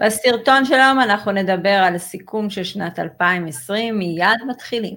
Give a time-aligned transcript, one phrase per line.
[0.00, 4.96] בסרטון של היום אנחנו נדבר על סיכום של שנת 2020, מיד מתחילים.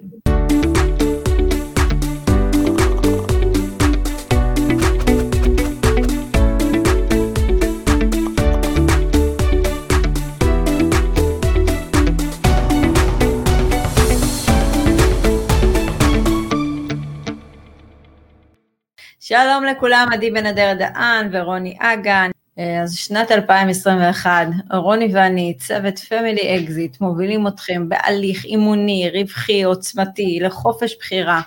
[19.20, 22.33] שלום לכולם, עדי בן אדר דהן ורוני אגן.
[22.58, 30.38] אה, אז שנת 2021, רוני ואני, צוות Family Exit, מובילים אתכם בהליך אימוני, רווחי, עוצמתי,
[30.42, 31.40] לחופש בחירה.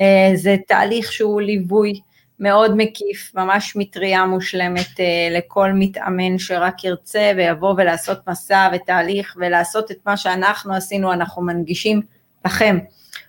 [0.00, 2.00] אה, זה תהליך שהוא ליווי
[2.40, 9.90] מאוד מקיף, ממש מטריה מושלמת אה, לכל מתאמן שרק ירצה ויבוא ולעשות מסע ותהליך ולעשות
[9.90, 12.00] את מה שאנחנו עשינו, אנחנו מנגישים
[12.44, 12.78] לכם,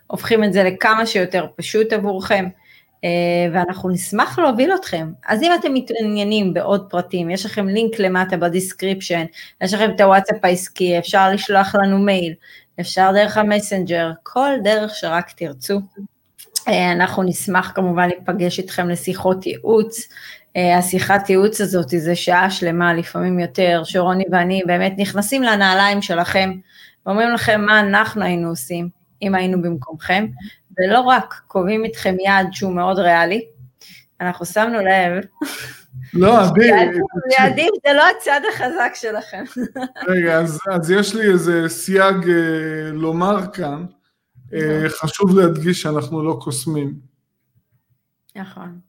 [0.08, 2.46] הופכים את זה לכמה שיותר פשוט עבורכם.
[3.06, 3.10] אה,
[3.54, 5.12] ואנחנו נשמח להוביל אתכם.
[5.28, 9.26] אז אם אתם מתעניינים בעוד פרטים, יש לכם לינק למטה ב description,
[9.62, 12.34] יש לכם את הוואטסאפ העסקי, אפשר לשלוח לנו מייל,
[12.80, 15.82] אפשר דרך המסנג'ר, כל דרך שרק תרצו.
[16.68, 20.08] אה, אנחנו נשמח כמובן להיפגש איתכם לשיחות ייעוץ.
[20.58, 26.52] אה, השיחת ייעוץ הזאת זה שעה שלמה, לפעמים יותר, שרוני ואני באמת נכנסים לנעליים שלכם,
[27.06, 28.90] ואומרים לכם מה אנחנו היינו עושים,
[29.22, 30.28] אם היינו במקומכם,
[30.80, 33.46] ולא רק קובעים איתכם יעד שהוא מאוד ריאלי,
[34.22, 35.24] אנחנו שמנו לב.
[36.14, 36.72] לא, עדי.
[37.40, 39.44] יעדים זה לא הצד החזק שלכם.
[40.10, 43.86] רגע, אז, אז יש לי איזה סייג אה, לומר כאן.
[44.54, 46.94] אה, חשוב להדגיש שאנחנו לא קוסמים.
[48.36, 48.80] נכון.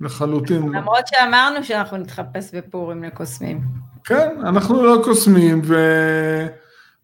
[0.00, 0.68] לחלוטין.
[0.68, 3.60] למרות שאמרנו שאנחנו נתחפש בפורים לקוסמים.
[4.04, 5.74] כן, אנחנו לא קוסמים, ו...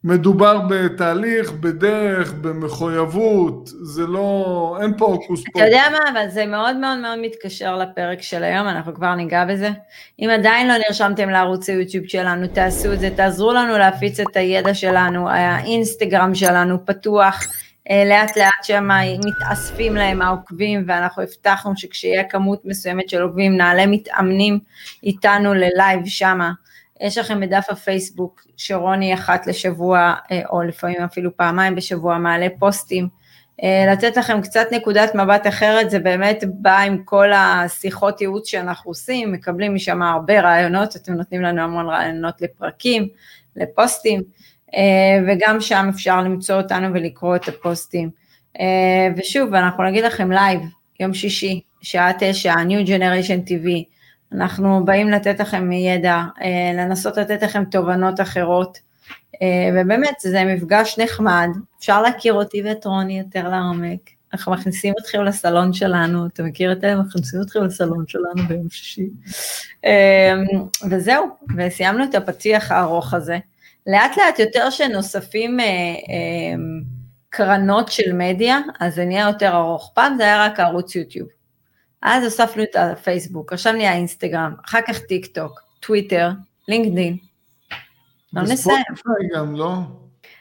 [0.05, 5.63] מדובר בתהליך, בדרך, במחויבות, זה לא, אין פה הוקוס פוקוס.
[5.63, 9.45] אתה יודע מה, אבל זה מאוד מאוד מאוד מתקשר לפרק של היום, אנחנו כבר ניגע
[9.45, 9.71] בזה.
[10.21, 14.75] אם עדיין לא נרשמתם לערוץ היוטיוב שלנו, תעשו את זה, תעזרו לנו להפיץ את הידע
[14.75, 17.47] שלנו, האינסטגרם שלנו פתוח,
[17.91, 18.89] אה, לאט לאט שם
[19.25, 24.59] מתאספים להם העוקבים, ואנחנו הבטחנו שכשיהיה כמות מסוימת של עוקבים, נעלה מתאמנים
[25.03, 26.53] איתנו ללייב שמה.
[27.03, 33.09] יש לכם בדף הפייסבוק שרוני אחת לשבוע, אה, או לפעמים אפילו פעמיים בשבוע, מעלה פוסטים.
[33.63, 38.91] אה, לתת לכם קצת נקודת מבט אחרת, זה באמת בא עם כל השיחות ייעוץ שאנחנו
[38.91, 43.09] עושים, מקבלים משם הרבה רעיונות, אתם נותנים לנו המון רעיונות לפרקים,
[43.57, 44.23] לפוסטים,
[44.75, 48.11] אה, וגם שם אפשר למצוא אותנו ולקרוא את הפוסטים.
[49.17, 50.61] ושוב, אנחנו נגיד לכם live,
[51.01, 53.85] יום שישי, שעה תשע, New Generation TV,
[54.35, 58.79] אנחנו באים לתת לכם ידע, אה, לנסות לתת לכם תובנות אחרות,
[59.43, 61.49] אה, ובאמת זה מפגש נחמד,
[61.79, 64.01] אפשר להכיר אותי ואת רוני יותר לעומק.
[64.33, 66.95] אנחנו מכניסים אתכם לסלון שלנו, אתה מכיר את זה?
[66.97, 69.09] מכניסים אתכם לסלון שלנו ביום שישי.
[69.85, 70.35] אה,
[70.91, 71.27] וזהו,
[71.57, 73.39] וסיימנו את הפתיח הארוך הזה.
[73.87, 75.59] לאט לאט יותר שנוספים
[77.29, 79.93] קרנות של מדיה, אז זה נהיה יותר ארוך.
[79.95, 81.42] פעם זה היה רק ערוץ יוטיוב.
[82.03, 86.31] אז הוספנו את הפייסבוק, עכשיו נהיה אינסטגרם, אחר כך טיק טוק, טוויטר,
[86.69, 87.17] לינקדין.
[88.33, 88.83] לא נסיים.
[89.35, 89.75] גם, לא?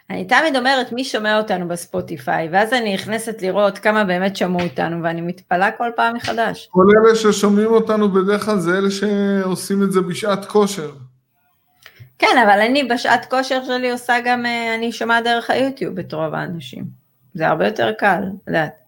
[0.09, 5.03] אני תמיד אומרת מי שומע אותנו בספוטיפיי, ואז אני נכנסת לראות כמה באמת שמעו אותנו,
[5.03, 6.69] ואני מתפלאה כל פעם מחדש.
[6.71, 10.91] כל אלה ששומעים אותנו בדרך כלל זה אלה שעושים את זה בשעת כושר.
[12.19, 16.33] כן, אבל אני בשעת כושר שלי עושה גם, אה, אני שומעת דרך היוטיוב את רוב
[16.33, 16.85] האנשים.
[17.33, 18.80] זה הרבה יותר קל, את יודעת.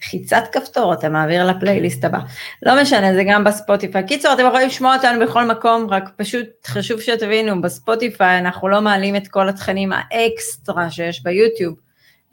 [0.00, 2.18] לחיצת כפתור, אתה מעביר לפלייליסט הבא.
[2.62, 4.06] לא משנה, זה גם בספוטיפיי.
[4.06, 9.16] קיצור, אתם יכולים לשמוע אותנו בכל מקום, רק פשוט חשוב שתבינו, בספוטיפיי אנחנו לא מעלים
[9.16, 11.74] את כל התכנים האקסטרה שיש ביוטיוב,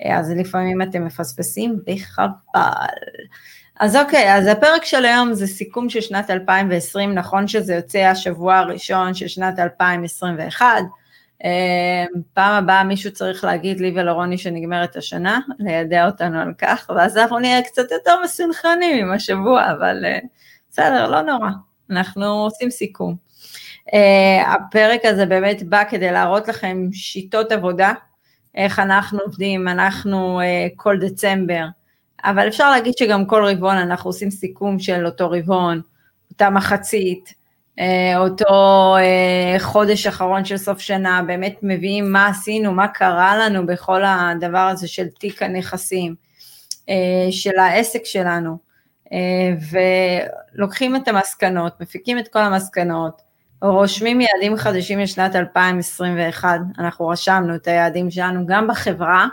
[0.06, 2.62] אז לפעמים אתם מפספסים וחבל.
[3.80, 8.58] אז אוקיי, אז הפרק של היום זה סיכום של שנת 2020, נכון שזה יוצא השבוע
[8.58, 11.01] הראשון של שנת 2021, אמ,
[12.34, 17.40] פעם הבאה מישהו צריך להגיד לי ולרוני שנגמרת השנה, לידע אותנו על כך, ואז אנחנו
[17.40, 20.20] נהיה קצת יותר מסונכרנים עם השבוע, אבל אה,
[20.70, 21.50] בסדר, לא נורא,
[21.90, 23.16] אנחנו עושים סיכום.
[23.90, 27.94] Uh, הפרק הזה באמת בא כדי להראות לכם שיטות עבודה,
[28.56, 31.66] איך אנחנו עובדים, אנחנו uh, כל דצמבר,
[32.24, 35.82] אבל אפשר להגיד שגם כל רבעון אנחנו עושים סיכום של אותו רבעון,
[36.32, 37.41] אותה מחצית, אה,
[38.18, 44.02] אותו אה, חודש אחרון של סוף שנה, באמת מביאים מה עשינו, מה קרה לנו בכל
[44.06, 46.16] הדבר הזה של תיק הנכסים,
[46.90, 48.58] אה, של העסק שלנו,
[50.58, 53.22] ולוקחים את המסקנות, מפיקים את כל המסקנות,
[53.62, 59.28] רושמים יעדים חדשים לשנת 2021, אנחנו רשמנו את היעדים שלנו גם בחברה,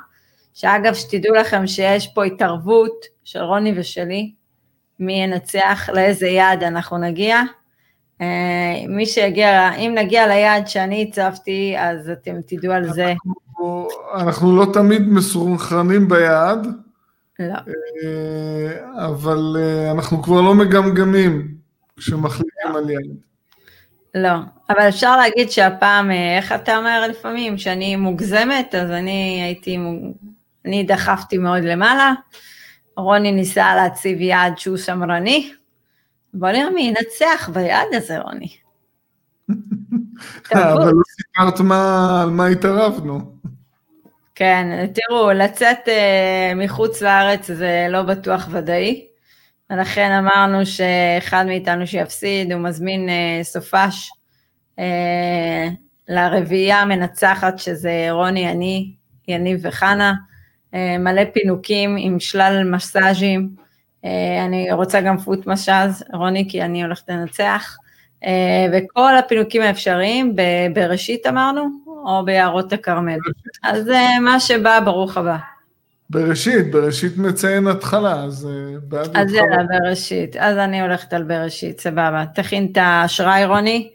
[0.54, 4.32] שאגב, שתדעו לכם שיש פה התערבות של רוני ושלי,
[5.00, 7.44] מי ינצח, לאיזה יעד אנחנו נגיע, אה,
[8.88, 13.14] מי שיגיע, אם נגיע ליעד שאני הצבתי, אז אתם תדעו על זה.
[13.26, 16.66] אנחנו, אנחנו לא תמיד מסונכרנים ביעד,
[17.38, 17.54] לא.
[17.54, 21.54] אה, אבל אה, אנחנו כבר לא מגמגמים
[21.96, 23.16] כשמחליטים על יעד.
[24.14, 24.34] לא,
[24.70, 29.78] אבל אפשר להגיד שהפעם, איך אתה אומר לפעמים, שאני מוגזמת, אז אני הייתי,
[30.64, 32.12] אני דחפתי מאוד למעלה,
[32.96, 35.52] רוני ניסה להציב יעד שהוא שמרני,
[36.34, 38.48] בוא נראה מי ינצח ביעד הזה, רוני.
[40.52, 43.38] אבל לא סיפרת על מה התערבנו.
[44.34, 49.06] כן, תראו, לצאת uh, מחוץ לארץ זה לא בטוח ודאי,
[49.70, 54.10] ולכן אמרנו שאחד מאיתנו שיפסיד, הוא מזמין uh, סופש
[54.76, 54.80] uh,
[56.08, 58.92] לרביעייה המנצחת, שזה רוני, אני,
[59.28, 60.14] יניב וחנה,
[60.72, 63.67] uh, מלא פינוקים עם שלל מסאז'ים.
[64.08, 67.76] אה, אני רוצה גם פוט משאז, רוני, כי אני הולכת לנצח.
[68.24, 70.36] אה, וכל הפינוקים האפשריים,
[70.74, 73.18] בראשית אמרנו, או ביערות הכרמל.
[73.62, 75.36] אז אה, מה שבא, ברוך הבא.
[76.10, 78.48] בראשית, בראשית מציין התחלה, אז
[78.82, 80.36] בעד אז יאללה, בראשית.
[80.36, 82.24] אז אני הולכת על בראשית, סבבה.
[82.34, 83.90] תכין את האשראי, רוני,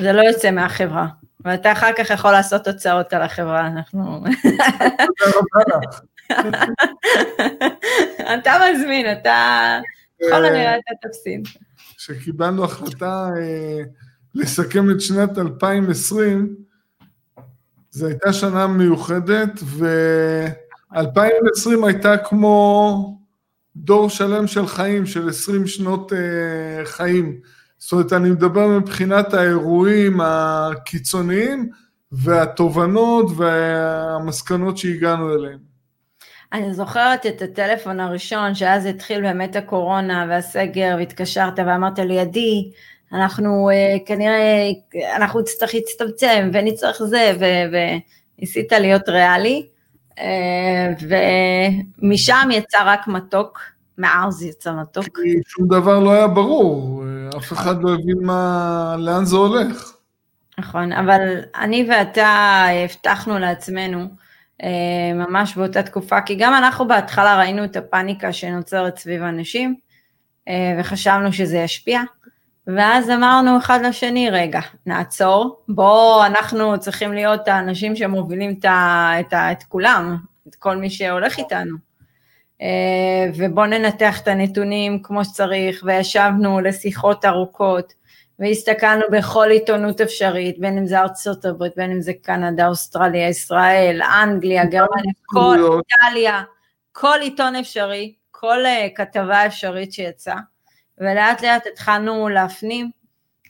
[0.00, 1.06] זה לא יוצא מהחברה.
[1.44, 4.24] ואתה אחר כך יכול לעשות תוצאות על החברה, אנחנו...
[5.08, 6.00] תודה רבה לך.
[8.34, 9.78] אתה מזמין, אתה...
[10.20, 11.48] בכל הנראה אתה תפסיד.
[11.96, 13.82] כשקיבלנו החלטה אה,
[14.34, 16.56] לסכם את שנת 2020,
[17.90, 23.18] זו הייתה שנה מיוחדת, ו-2020 הייתה כמו
[23.76, 27.40] דור שלם של חיים, של 20 שנות אה, חיים.
[27.78, 31.70] זאת אומרת, אני מדבר מבחינת האירועים הקיצוניים
[32.12, 35.71] והתובנות והמסקנות שהגענו אליהן.
[36.52, 42.70] אני זוכרת את הטלפון הראשון, שאז התחיל באמת הקורונה והסגר, והתקשרת ואמרת לי, עדי,
[43.12, 44.70] אנחנו uh, כנראה,
[45.16, 47.32] אנחנו נצטרך להצטמצם ונצטרך זה,
[48.38, 49.66] וניסית להיות ריאלי,
[50.10, 50.22] uh,
[52.02, 53.60] ומשם יצא רק מתוק,
[53.98, 55.04] מאז יצא מתוק.
[55.04, 57.04] כי שום דבר לא היה ברור,
[57.36, 59.92] אף אחד לא הבין מה, לאן זה הולך.
[60.58, 61.20] נכון, אבל
[61.56, 64.06] אני ואתה הבטחנו לעצמנו, אה,
[65.14, 69.76] ממש באותה תקופה, כי גם אנחנו בהתחלה ראינו את הפאניקה שנוצרת סביב האנשים,
[70.48, 72.00] אה, וחשבנו שזה ישפיע,
[72.66, 78.64] ואז אמרנו אחד לשני, רגע, נעצור, בואו, אנחנו צריכים להיות האנשים שמובילים את,
[79.20, 80.16] את, את כולם,
[80.48, 81.76] את כל מי שהולך איתנו.
[82.62, 87.92] אה, ובואו ננתח את הנתונים כמו שצריך, וישבנו לשיחות ארוכות,
[88.42, 94.00] והסתכלנו בכל עיתונות אפשרית, בין אם זה ארצות הברית, בין אם זה קנדה, אוסטרליה, ישראל,
[94.22, 96.42] אנגליה, גרמניה, כל איטליה,
[96.92, 100.36] כל עיתון אפשרי, כל uh, כתבה אפשרית שיצאה,
[100.98, 102.90] ולאט לאט התחלנו להפנים,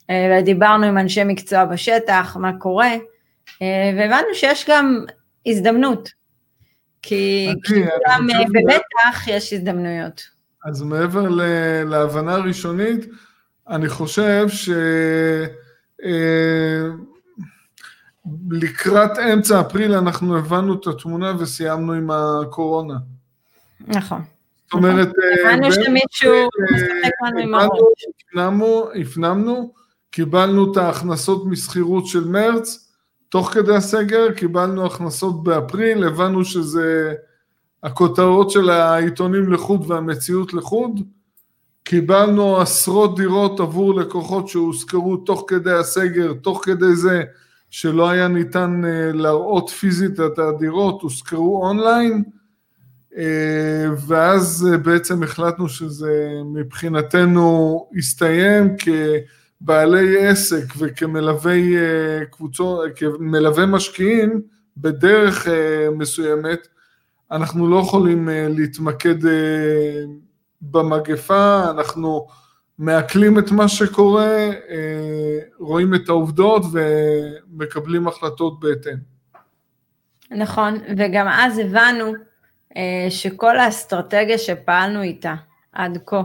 [0.01, 3.63] uh, ודיברנו עם אנשי מקצוע בשטח, מה קורה, uh,
[3.99, 5.05] והבנו שיש גם
[5.47, 6.09] הזדמנות,
[7.03, 10.23] כי כולם, ובטח יש הזדמנויות.
[10.65, 11.29] אז מעבר
[11.85, 13.07] להבנה ראשונית,
[13.73, 14.47] אני חושב
[18.49, 22.95] שלקראת אה, אמצע אפריל אנחנו הבנו את התמונה וסיימנו עם הקורונה.
[23.81, 24.23] נכון.
[24.65, 28.05] זאת אומרת, אה, הבנו שמישהו משחק לנו עם הראש.
[29.01, 29.73] הפנמנו,
[30.11, 32.93] קיבלנו את ההכנסות משכירות של מרץ,
[33.29, 37.15] תוך כדי הסגר קיבלנו הכנסות באפריל, הבנו שזה
[37.83, 41.01] הכותרות של העיתונים לחוד והמציאות לחוד,
[41.85, 47.23] קיבלנו עשרות דירות עבור לקוחות שהושכרו תוך כדי הסגר, תוך כדי זה
[47.73, 52.23] שלא היה ניתן אה, להראות פיזית את הדירות, הושכרו אונליין,
[53.17, 61.77] אה, ואז אה, בעצם החלטנו שזה מבחינתנו הסתיים כבעלי עסק וכמלווי
[62.31, 64.43] קבוצות, כמלווי משקיעים
[64.77, 65.47] בדרך
[65.97, 66.69] מסוימת,
[67.31, 69.17] אנחנו לא יכולים להתמקד
[70.63, 72.27] במגפה, אנחנו
[72.79, 74.35] מעכלים את מה שקורה,
[74.71, 78.97] אה, רואים את העובדות ומקבלים החלטות בהתאם.
[80.31, 82.13] נכון, וגם אז הבנו
[82.77, 85.35] אה, שכל האסטרטגיה שפעלנו איתה
[85.73, 86.23] עד כה,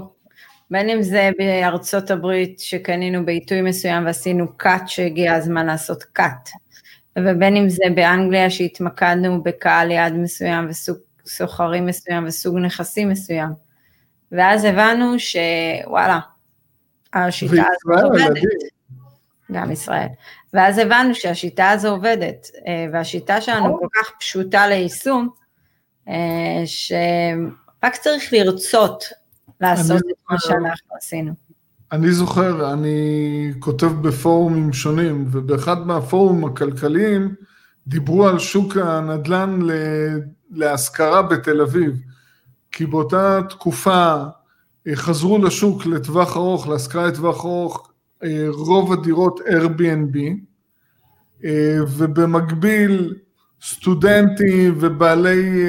[0.71, 6.49] בין אם זה בארצות הברית שקנינו בעיתוי מסוים ועשינו cut שהגיע הזמן לעשות cut,
[7.17, 13.66] ובין אם זה באנגליה שהתמקדנו בקהל יעד מסוים וסוג סוחרים מסוים וסוג נכסים מסוים.
[14.31, 16.19] ואז הבנו שוואלה,
[17.13, 18.41] השיטה הזאת עובדת.
[19.51, 20.07] גם ישראל.
[20.53, 25.29] ואז הבנו שהשיטה הזו עובדת, אה, והשיטה שלנו כל כך פשוטה ליישום,
[26.07, 29.03] אה, שרק צריך לרצות
[29.61, 31.33] לעשות את מה שאנחנו עשינו.
[31.91, 37.35] אני זוכר, אני כותב בפורומים שונים, ובאחד מהפורומים הכלכליים
[37.87, 39.59] דיברו על שוק הנדל"ן
[40.51, 42.01] להשכרה בתל אביב,
[42.71, 44.23] כי באותה תקופה
[44.87, 47.91] אה, חזרו לשוק לטווח ארוך, להשכרה לטווח ארוך,
[48.23, 50.17] אה, רוב הדירות Airbnb,
[51.43, 53.15] אה, ובמקביל
[53.61, 55.63] סטודנטים ובעלי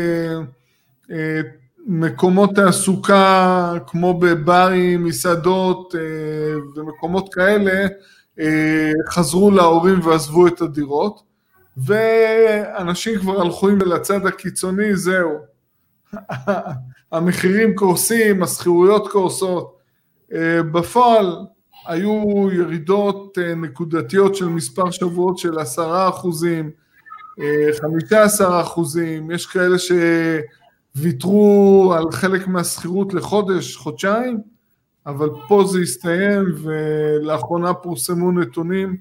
[1.87, 5.95] מקומות תעסוקה כמו בברים, מסעדות
[6.77, 7.87] ומקומות כאלה
[9.09, 11.23] חזרו להורים ועזבו את הדירות
[11.77, 15.39] ואנשים כבר הלכו עם לצד הקיצוני, זהו.
[17.13, 19.79] המחירים קורסים, השכירויות קורסות.
[20.33, 21.37] אה, בפועל
[21.87, 26.71] היו ירידות אה, נקודתיות של מספר שבועות של עשרה אחוזים,
[27.41, 29.77] אה, חמישה עשר אחוזים, יש כאלה
[30.95, 34.41] שוויתרו על חלק מהשכירות לחודש, חודשיים,
[35.07, 38.97] אבל פה זה הסתיים ולאחרונה פורסמו נתונים,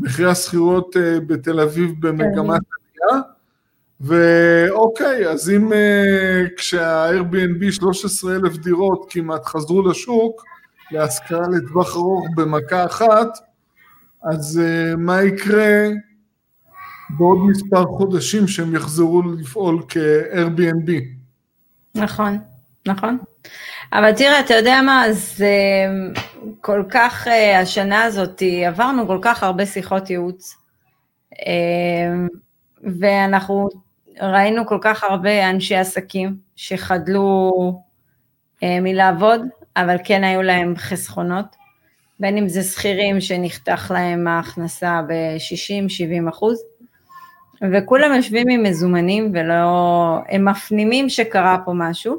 [0.00, 2.60] מחירי השכירות בתל אביב במגמת.
[3.10, 3.22] עלייה,
[4.02, 10.44] ואוקיי, אז אם uh, כשה-Airbnb 13 אלף דירות כמעט חזרו לשוק,
[10.90, 13.38] להשכרה לטווח ארוך במכה אחת,
[14.32, 15.88] אז uh, מה יקרה
[17.18, 20.90] בעוד מספר חודשים שהם יחזרו לפעול כ-Airbnb?
[21.94, 22.38] נכון,
[22.86, 23.18] נכון.
[23.92, 25.56] אבל תראה, אתה יודע מה, זה
[26.60, 27.30] כל כך, uh,
[27.62, 30.56] השנה הזאת, עברנו כל כך הרבה שיחות ייעוץ,
[31.32, 31.36] uh,
[33.00, 33.68] ואנחנו
[34.20, 37.50] ראינו כל כך הרבה אנשי עסקים שחדלו
[38.62, 39.40] אה, מלעבוד,
[39.76, 41.46] אבל כן היו להם חסכונות,
[42.20, 46.62] בין אם זה שכירים שנחתך להם ההכנסה ב-60-70 אחוז,
[47.72, 52.16] וכולם יושבים עם מזומנים ולא, הם מפנימים שקרה פה משהו,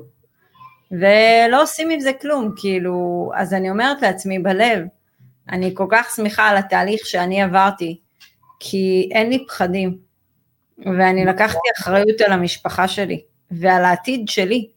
[0.92, 4.86] ולא עושים עם זה כלום, כאילו, אז אני אומרת לעצמי בלב,
[5.50, 8.00] אני כל כך שמחה על התהליך שאני עברתי,
[8.60, 9.98] כי אין לי פחדים,
[10.80, 14.68] ואני לקחתי אחריות על המשפחה שלי ועל העתיד שלי.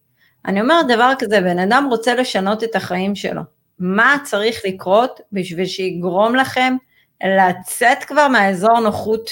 [0.46, 3.42] אני אומרת דבר כזה, בן אדם רוצה לשנות את החיים שלו.
[3.78, 6.76] מה צריך לקרות בשביל שיגרום לכם
[7.24, 9.30] לצאת כבר מהאזור נוחות?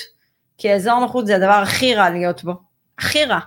[0.58, 2.52] כי האזור נוחות זה הדבר הכי רע להיות בו,
[2.98, 3.38] הכי רע.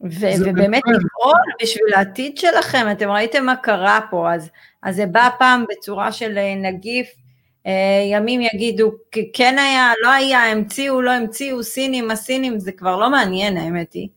[0.00, 4.50] ו- ובאמת לפעול בשביל העתיד שלכם, אתם ראיתם מה קרה פה, אז,
[4.82, 7.10] אז זה בא פעם בצורה של אה, נגיף
[8.10, 8.92] ימים יגידו,
[9.32, 14.08] כן היה, לא היה, המציאו, לא המציאו, סינים, הסינים, זה כבר לא מעניין, האמת היא.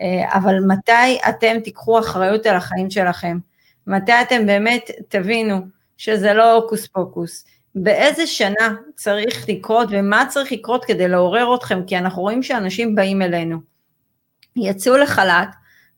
[0.00, 3.38] אה, אבל מתי אתם תיקחו אחריות על החיים שלכם?
[3.86, 5.60] מתי אתם באמת תבינו
[5.96, 7.44] שזה לא הוקוס פוקוס?
[7.74, 11.80] באיזה שנה צריך לקרות ומה צריך לקרות כדי לעורר אתכם?
[11.86, 13.58] כי אנחנו רואים שאנשים באים אלינו,
[14.56, 15.48] יצאו לחל"ת,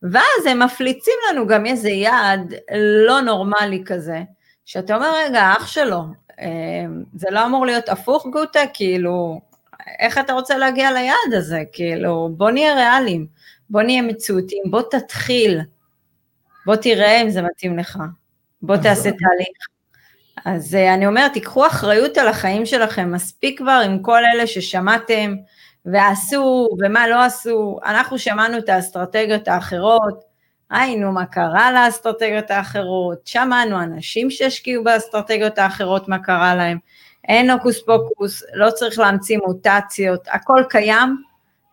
[0.03, 2.55] ואז הם מפליצים לנו גם איזה יעד
[3.07, 4.23] לא נורמלי כזה,
[4.65, 6.03] שאתה אומר, רגע, אח שלו,
[7.15, 9.41] זה לא אמור להיות הפוך גוטה, כאילו,
[9.99, 11.63] איך אתה רוצה להגיע ליעד הזה?
[11.73, 13.27] כאילו, בוא נהיה ריאליים,
[13.71, 15.61] בוא נהיה מציאותיים, בוא תתחיל,
[16.67, 17.99] בוא תראה אם זה מתאים לך,
[18.63, 19.71] בוא תעשה תהליך.
[20.45, 25.37] אז אה, אני אומרת, תיקחו אחריות על החיים שלכם, מספיק כבר עם כל אלה ששמעתם
[25.85, 30.30] ועשו ומה לא עשו, אנחנו שמענו את האסטרטגיות האחרות,
[30.73, 36.79] ראינו מה קרה לאסטרטגיות האחרות, שמענו אנשים שהשקיעו באסטרטגיות האחרות, מה קרה להם,
[37.29, 41.23] אין הוקוס פוקוס, לא צריך להמציא מוטציות, הכל קיים,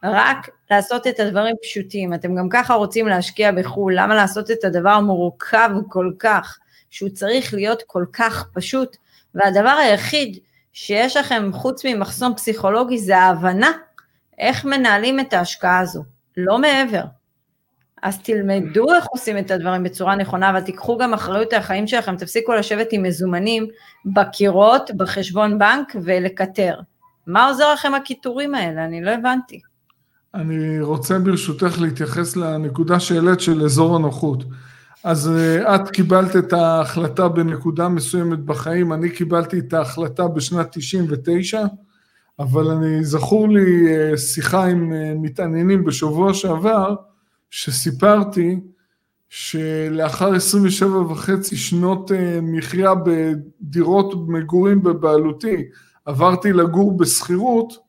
[0.04, 2.14] רק לעשות את הדברים פשוטים.
[2.14, 6.58] אתם גם ככה רוצים להשקיע בחו"ל, למה לעשות את הדבר המורכב כל כך,
[6.90, 8.98] שהוא צריך להיות כל כך פשוט,
[9.36, 10.38] והדבר היחיד
[10.74, 13.72] שיש לכם חוץ ממחסום פסיכולוגי זה ההבנה
[14.40, 16.04] איך מנהלים את ההשקעה הזו,
[16.38, 17.04] לא מעבר.
[18.04, 22.16] אז תלמדו איך עושים את הדברים בצורה נכונה, אבל תיקחו גם אחריות על החיים שלכם,
[22.16, 23.68] תפסיקו לשבת עם מזומנים
[24.06, 26.80] בקירות, בחשבון בנק ולקטר.
[27.28, 28.86] מה עוזר לכם הקיטורים האלה?
[28.86, 29.62] אני לא הבנתי.
[30.34, 34.44] אני רוצה ברשותך להתייחס לנקודה שהעלית של אזור הנוחות.
[35.04, 41.66] אז אה, את קיבלת את ההחלטה בנקודה מסוימת בחיים, אני קיבלתי את ההחלטה בשנת 99,
[42.40, 46.96] אבל אני, זכור לי אה, שיחה עם אה, מתעניינים בשבוע שעבר,
[47.50, 48.60] שסיפרתי
[49.30, 55.66] שלאחר 27 וחצי שנות אה, מחיה בדירות מגורים בבעלותי,
[56.06, 57.88] עברתי לגור בשכירות,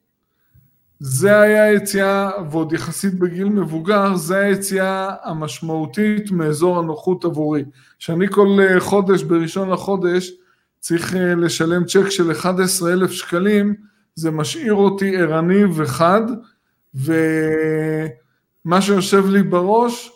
[1.01, 7.65] זה היה היציאה, ועוד יחסית בגיל מבוגר, זה היציאה המשמעותית מאזור הנוחות עבורי.
[7.99, 10.33] שאני כל אה, חודש, בראשון לחודש,
[10.81, 13.75] צריך אה, לשלם צ'ק של 11,000 שקלים,
[14.15, 16.23] זה משאיר אותי ערני וחד,
[16.95, 17.13] ו...
[18.69, 20.11] מה שיושב לי בראש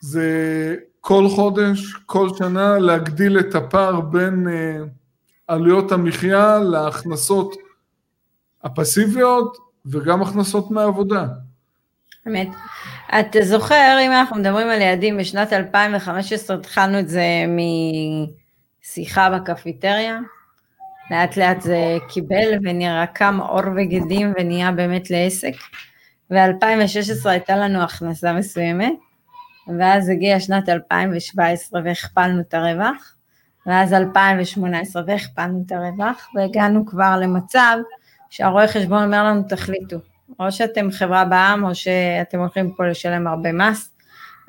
[0.00, 4.84] זה כל חודש, כל שנה, להגדיל את הפער בין אה,
[5.46, 7.54] עלויות המחיה להכנסות
[8.62, 9.56] הפסיביות
[9.86, 11.26] וגם הכנסות מהעבודה.
[12.26, 12.48] אמת.
[13.20, 17.24] אתה זוכר, אם אנחנו מדברים על יעדים, בשנת 2015 התחלנו את זה
[18.82, 20.18] משיחה בקפיטריה,
[21.10, 25.54] לאט לאט זה קיבל ונראה קם עור וגידים ונהיה באמת לעסק.
[26.30, 28.92] ו-2016 הייתה לנו הכנסה מסוימת,
[29.78, 33.14] ואז הגיעה שנת 2017 והכפלנו את הרווח,
[33.66, 37.76] ואז 2018 והכפלנו את הרווח, והגענו כבר למצב
[38.30, 39.96] שהרואה חשבון אומר לנו תחליטו,
[40.40, 43.90] או שאתם חברה בעם או שאתם הולכים פה לשלם הרבה מס,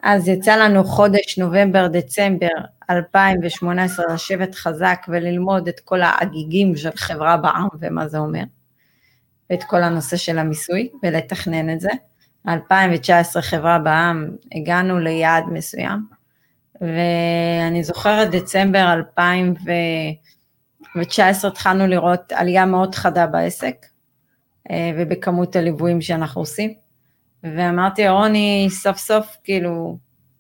[0.04, 2.48] אז יצא לנו חודש נובמבר-דצמבר
[2.90, 8.44] 2018 לשבת חזק וללמוד את כל ההגיגים של חברה בעם ומה זה אומר,
[9.50, 11.90] ואת כל הנושא של המיסוי ולתכנן את זה.
[12.48, 16.06] 2019 חברה בעם, הגענו ליעד מסוים,
[16.82, 23.76] ואני זוכרת דצמבר 2019 התחלנו לראות עלייה מאוד חדה בעסק
[24.72, 26.74] אה, ובכמות הליוויים שאנחנו עושים,
[27.44, 29.98] ואמרתי רוני סוף סוף כאילו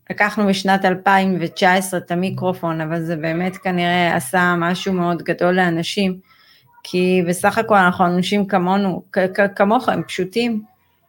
[0.10, 6.20] לקחנו בשנת 2019 את המיקרופון, אבל זה באמת כנראה עשה משהו מאוד גדול לאנשים,
[6.88, 9.04] כי בסך הכל אנחנו אנשים כמונו,
[9.56, 10.64] כמוכם, פשוטים,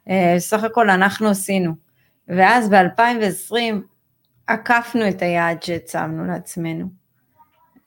[0.09, 1.73] אה, סך הכל אנחנו עשינו.
[2.28, 3.75] ואז ב-2020
[4.47, 6.87] עקפנו את היעד שהצבנו לעצמנו.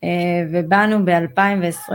[0.03, 0.10] אה,
[0.51, 1.93] ובאנו ב-2020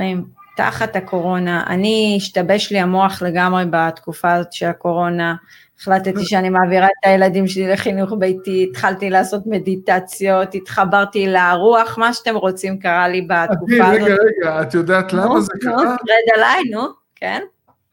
[0.57, 5.37] תחת הקורונה, אני השתבש לי המוח לגמרי בתקופה הזאת של הקורונה,
[5.81, 12.35] החלטתי שאני מעבירה את הילדים שלי לחינוך ביתי, התחלתי לעשות מדיטציות, התחברתי לרוח, מה שאתם
[12.35, 14.01] רוצים קרה לי בתקופה הזאת.
[14.03, 15.77] רגע, רגע, את יודעת למה זה קרה?
[15.77, 17.43] נו, רד עליי, נו, כן.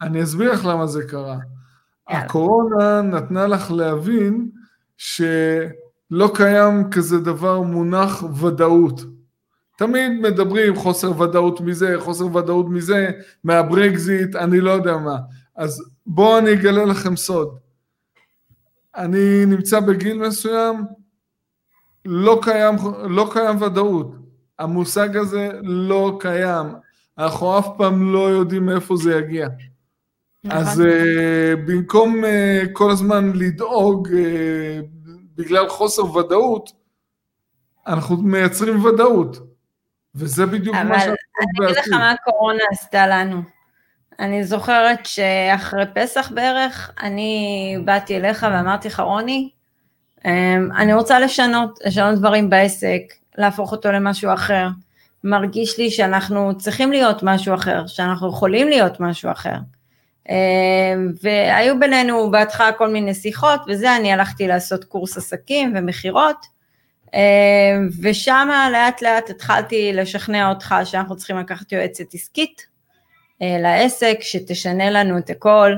[0.01, 1.37] אני אסביר לך למה זה קרה.
[2.09, 4.49] הקורונה נתנה לך להבין
[4.97, 9.01] שלא קיים כזה דבר מונח ודאות.
[9.77, 13.11] תמיד מדברים חוסר ודאות מזה, חוסר ודאות מזה,
[13.43, 15.15] מהברקזיט, אני לא יודע מה.
[15.55, 17.57] אז בואו אני אגלה לכם סוד.
[18.95, 20.85] אני נמצא בגיל מסוים,
[22.05, 22.75] לא קיים,
[23.09, 24.15] לא קיים ודאות.
[24.59, 26.67] המושג הזה לא קיים.
[27.17, 29.47] אנחנו אף פעם לא יודעים מאיפה זה יגיע.
[30.43, 30.57] נכון.
[30.59, 34.11] אז uh, במקום uh, כל הזמן לדאוג uh,
[35.35, 36.71] בגלל חוסר ודאות,
[37.87, 39.37] אנחנו מייצרים ודאות.
[40.15, 41.15] וזה בדיוק מה שאנחנו
[41.57, 43.41] אבל אני אגיד לך מה הקורונה עשתה לנו.
[44.21, 49.49] אני זוכרת שאחרי פסח בערך, אני באתי אליך ואמרתי לך, רוני,
[50.25, 53.01] אמ, אני רוצה לשנות, לשנות דברים בעסק,
[53.37, 54.67] להפוך אותו למשהו אחר.
[55.23, 59.55] מרגיש לי שאנחנו צריכים להיות משהו אחר, שאנחנו יכולים להיות משהו אחר.
[60.29, 60.35] אמ,
[61.23, 66.45] והיו בינינו בהתחלה כל מיני שיחות, וזה, אני הלכתי לעשות קורס עסקים ומכירות,
[67.13, 67.19] אמ,
[68.01, 72.70] ושם לאט לאט התחלתי לשכנע אותך שאנחנו צריכים לקחת יועצת עסקית
[73.41, 75.71] לעסק, שתשנה לנו את הכל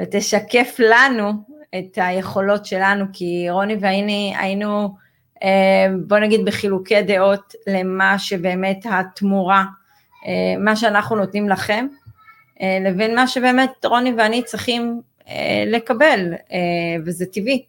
[0.00, 1.32] ותשקף לנו
[1.78, 4.94] את היכולות שלנו, כי רוני ואני היינו,
[5.42, 9.64] אה, בוא נגיד, בחילוקי דעות למה שבאמת התמורה,
[10.26, 11.86] אה, מה שאנחנו נותנים לכם,
[12.84, 15.00] לבין מה שבאמת רוני ואני צריכים
[15.66, 16.34] לקבל,
[17.04, 17.64] וזה טבעי.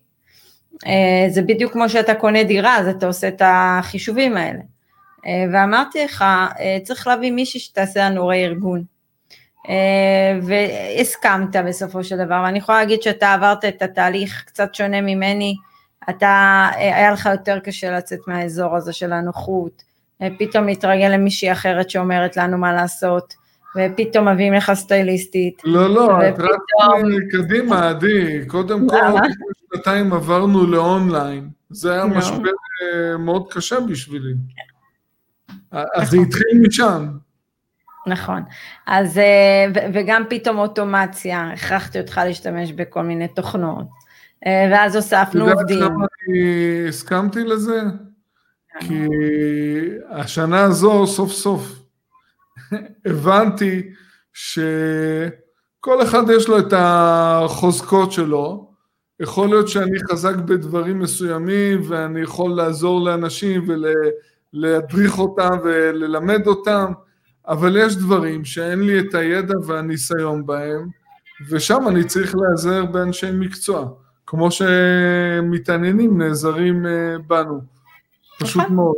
[1.30, 4.60] זה בדיוק כמו שאתה קונה דירה, אז אתה עושה את החישובים האלה.
[5.54, 6.26] ואמרתי לך,
[6.84, 8.80] צריך להביא מישהי שתעשה לנו רה-ארגון.
[8.80, 8.97] אה,
[10.42, 15.56] והסכמת בסופו של דבר, ואני יכולה להגיד שאתה עברת את התהליך קצת שונה ממני,
[16.10, 16.28] אתה,
[16.76, 19.84] אה, היה לך יותר קשה לצאת מהאזור הזה של הנוחות,
[20.22, 23.34] אה, פתאום להתרגל למישהי אחרת שאומרת לנו מה לעשות,
[23.78, 25.62] ופתאום מביאים לך סטייליסטית.
[25.66, 26.22] לא, לא, ופתאום...
[26.22, 26.52] את רצת
[27.32, 28.98] קדימה, עדי, קודם כל,
[29.74, 32.52] שנתיים עברנו לאונליין, זה היה משבר
[33.20, 34.34] מאוד קשה בשבילי.
[35.72, 37.08] אז זה התחיל משם.
[38.08, 38.44] נכון,
[38.88, 43.86] אז אה, וגם פתאום אוטומציה, הכרחתי אותך להשתמש בכל מיני תוכנות,
[44.46, 45.78] אה, ואז הוספנו עובדים.
[45.78, 46.06] אתה יודע כמה
[46.88, 47.82] הסכמתי לזה?
[48.80, 49.08] כי
[50.10, 51.80] השנה הזו סוף סוף
[53.06, 53.90] הבנתי
[54.34, 58.72] שכל אחד יש לו את החוזקות שלו,
[59.20, 63.68] יכול להיות שאני חזק בדברים מסוימים ואני יכול לעזור לאנשים
[64.54, 66.92] ולהדריך אותם וללמד אותם,
[67.48, 70.88] אבל יש דברים שאין לי את הידע והניסיון בהם,
[71.50, 73.88] ושם אני צריך להיעזר באנשי מקצוע,
[74.28, 77.60] כמו שמתעניינים נעזרים אה, בנו,
[78.40, 78.76] פשוט נכון.
[78.76, 78.96] מאוד.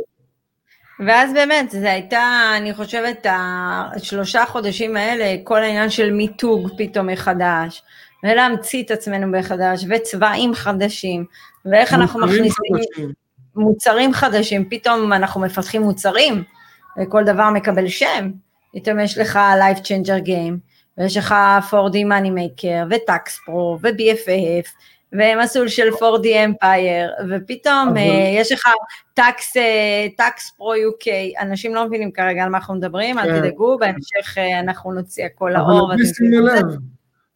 [1.06, 7.82] ואז באמת, זו הייתה, אני חושבת, השלושה חודשים האלה, כל העניין של מיתוג פתאום מחדש,
[8.24, 11.24] ולהמציא את עצמנו מחדש, וצבעים חדשים,
[11.64, 12.76] ואיך אנחנו מכניסים...
[12.76, 13.12] חדשים.
[13.56, 16.44] מוצרים חדשים, פתאום אנחנו מפתחים מוצרים,
[16.98, 18.30] וכל דבר מקבל שם,
[18.74, 21.34] פתאום יש לך Life Changer Game, ויש לך
[21.70, 24.68] 4D Money Maker, ו-Tax Pro, ו-BFF,
[25.12, 27.96] ומסלול של 4D Empire, ופתאום אבל...
[27.96, 28.00] uh,
[28.40, 28.68] יש לך
[29.20, 33.40] Tax, uh, Tax Pro UK, אנשים לא מבינים כרגע על מה אנחנו מדברים, אל כן.
[33.40, 35.92] תדאגו, בהמשך uh, אנחנו נוציא הכל לאור.
[35.94, 36.66] אבל שימי לב,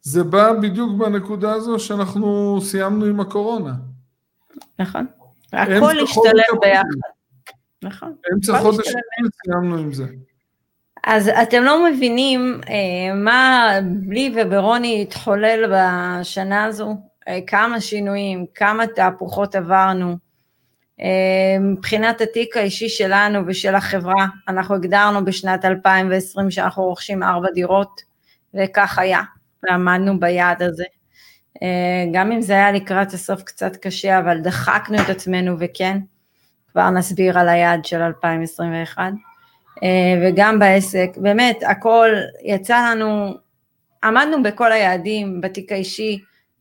[0.01, 3.73] זה בא בדיוק בנקודה הזו שאנחנו סיימנו עם הקורונה.
[4.79, 5.05] נכון,
[5.53, 7.14] הכל השתלב ביחד.
[7.83, 8.15] נכון.
[8.33, 8.87] אמצע חודש
[9.45, 10.05] סיימנו עם זה.
[11.03, 13.69] אז אתם לא מבינים אה, מה
[14.09, 16.95] לי וברוני התחולל בשנה הזו,
[17.27, 20.17] אה, כמה שינויים, כמה תהפוכות עברנו.
[21.01, 28.01] אה, מבחינת התיק האישי שלנו ושל החברה, אנחנו הגדרנו בשנת 2020 שאנחנו רוכשים ארבע דירות,
[28.53, 29.21] וכך היה,
[29.63, 30.83] ועמדנו ביעד הזה.
[31.63, 35.97] אה, גם אם זה היה לקראת הסוף קצת קשה, אבל דחקנו את עצמנו וכן,
[36.75, 39.03] כבר נסביר על היעד של 2021.
[39.83, 39.89] אה,
[40.23, 42.09] וגם בעסק, באמת הכל
[42.43, 43.33] יצא לנו,
[44.03, 46.19] עמדנו בכל היעדים בתיק האישי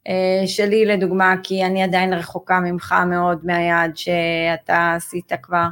[0.08, 5.66] אה, שלי לדוגמה, כי אני עדיין רחוקה ממך מאוד מהיעד שאתה עשית כבר,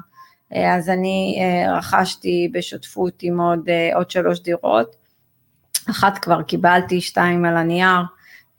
[0.50, 4.96] אז אני רכשתי בשותפות עם עוד, עוד שלוש דירות,
[5.90, 8.02] אחת כבר קיבלתי, שתיים על הנייר,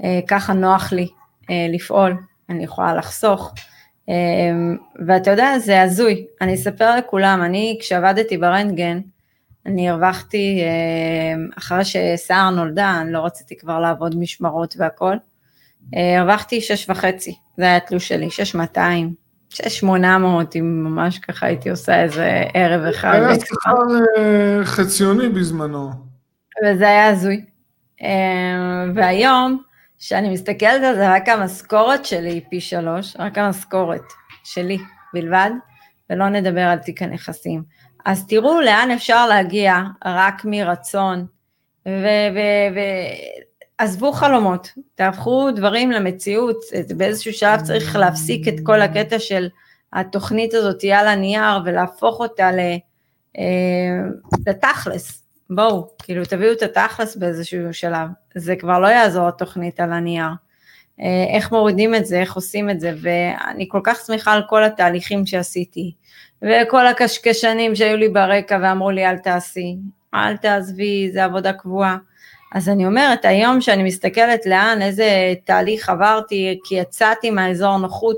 [0.03, 1.07] אה, ככה נוח לי
[1.49, 2.17] אה, לפעול,
[2.49, 3.53] אני יכולה לחסוך.
[4.09, 4.15] אה,
[5.07, 8.99] ואתה יודע, זה הזוי, אני אספר לכולם, אני כשעבדתי ברנטגן,
[9.65, 10.61] אני הרווחתי,
[11.57, 15.15] אחרי שסער נולדה, אני לא רציתי כבר לעבוד משמרות והכל,
[15.93, 19.13] הרווחתי שש וחצי, זה היה התלוש שלי, שש מאתיים,
[19.49, 23.13] שש שמונה מאות, אם ממש ככה הייתי עושה איזה ערב אחד.
[23.13, 25.89] היה שכר חציוני בזמנו.
[26.65, 27.45] וזה היה הזוי.
[28.95, 29.61] והיום,
[30.05, 34.01] כשאני מסתכלת על זה, רק המשכורת שלי היא פי שלוש, רק המשכורת
[34.43, 34.77] שלי
[35.13, 35.49] בלבד,
[36.09, 37.63] ולא נדבר על תיק הנכסים.
[38.05, 41.25] אז תראו לאן אפשר להגיע רק מרצון,
[43.79, 46.57] ועזבו חלומות, תהפכו דברים למציאות,
[46.97, 49.49] באיזשהו שלב צריך להפסיק את כל הקטע של
[49.93, 52.49] התוכנית הזאת על הנייר ולהפוך אותה
[53.37, 53.43] אה,
[54.47, 55.22] לתכלס,
[55.55, 60.29] בואו, כאילו תביאו את התכלס באיזשהו שלב, זה כבר לא יעזור התוכנית על הנייר.
[61.01, 64.63] אה, איך מורידים את זה, איך עושים את זה, ואני כל כך שמחה על כל
[64.63, 65.93] התהליכים שעשיתי,
[66.41, 69.77] וכל הקשקשנים שהיו לי ברקע ואמרו לי אל תעשי,
[70.13, 71.97] אל תעזבי, זה עבודה קבועה.
[72.53, 78.17] אז אני אומרת, היום שאני מסתכלת לאן, איזה תהליך עברתי, כי יצאתי מהאזור נוחות,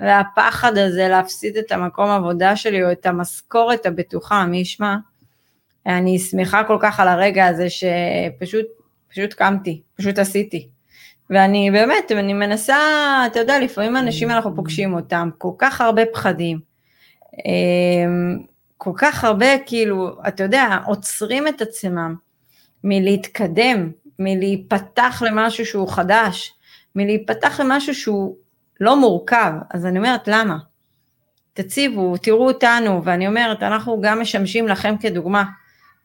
[0.00, 4.96] והפחד הזה להפסיד את המקום עבודה שלי, או את המשכורת הבטוחה, מי ישמע,
[5.86, 8.66] אני שמחה כל כך על הרגע הזה שפשוט,
[9.10, 10.68] פשוט קמתי, פשוט עשיתי.
[11.30, 12.76] ואני באמת, אני מנסה,
[13.26, 16.58] אתה יודע, לפעמים אנשים אנחנו פוגשים אותם, כל כך הרבה פחדים,
[17.46, 18.38] אמ,
[18.78, 22.14] כל כך הרבה, כאילו, אתה יודע, עוצרים את עצמם
[22.84, 26.54] מלהתקדם, מלהיפתח למשהו שהוא חדש,
[26.94, 28.36] מלהיפתח למשהו שהוא
[28.80, 29.52] לא מורכב.
[29.70, 30.56] אז אני אומרת, למה?
[31.52, 35.44] תציבו, תראו אותנו, ואני אומרת, אנחנו גם משמשים לכם כדוגמה.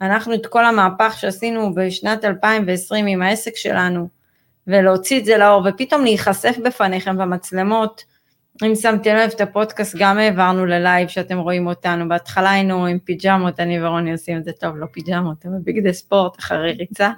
[0.02, 4.08] אנחנו את כל המהפך שעשינו בשנת 2020 עם העסק שלנו,
[4.68, 8.04] ולהוציא את זה לאור, ופתאום להיחשף בפניכם במצלמות,
[8.66, 13.60] אם שמתם לב את הפודקאסט גם העברנו ללייב שאתם רואים אותנו, בהתחלה היינו עם פיג'מות,
[13.60, 17.12] אני ורוני עושים את זה טוב, לא פיג'מות, הם בביגדי ספורט אחרי ריצה,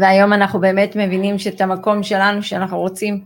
[0.00, 3.24] והיום אנחנו באמת מבינים שאת המקום שלנו, שאנחנו רוצים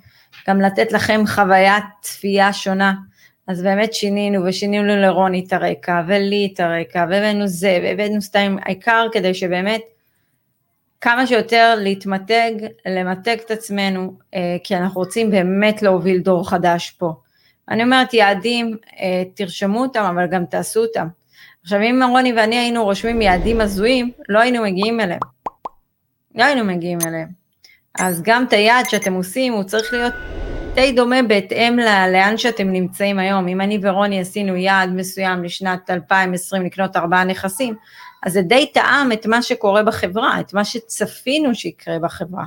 [0.49, 2.95] גם לתת לכם חוויית צפייה שונה,
[3.47, 9.07] אז באמת שינינו, ושינינו לרוני את הרקע, ולי את הרקע, והבאנו זה, והבאנו סתם, העיקר
[9.13, 9.83] כדי שבאמת
[11.01, 12.53] כמה שיותר להתמתג,
[12.87, 17.13] למתג את עצמנו, אה, כי אנחנו רוצים באמת להוביל דור חדש פה.
[17.69, 21.09] אני אומרת, יעדים, אה, תרשמו אותם, אבל גם תעשו אותם.
[21.63, 25.21] עכשיו, אם רוני ואני היינו רושמים יעדים הזויים, לא היינו מגיעים אליהם.
[26.35, 27.29] לא היינו מגיעים אליהם.
[27.99, 30.15] אז גם את היעד שאתם עושים, הוא צריך להיות
[30.77, 31.77] די דומה בהתאם
[32.13, 33.49] לאן שאתם נמצאים היום.
[33.49, 37.75] אם אני ורוני עשינו יעד מסוים לשנת 2020 לקנות ארבעה נכסים,
[38.23, 42.45] אז זה די טעם את מה שקורה בחברה, את מה שצפינו שיקרה בחברה.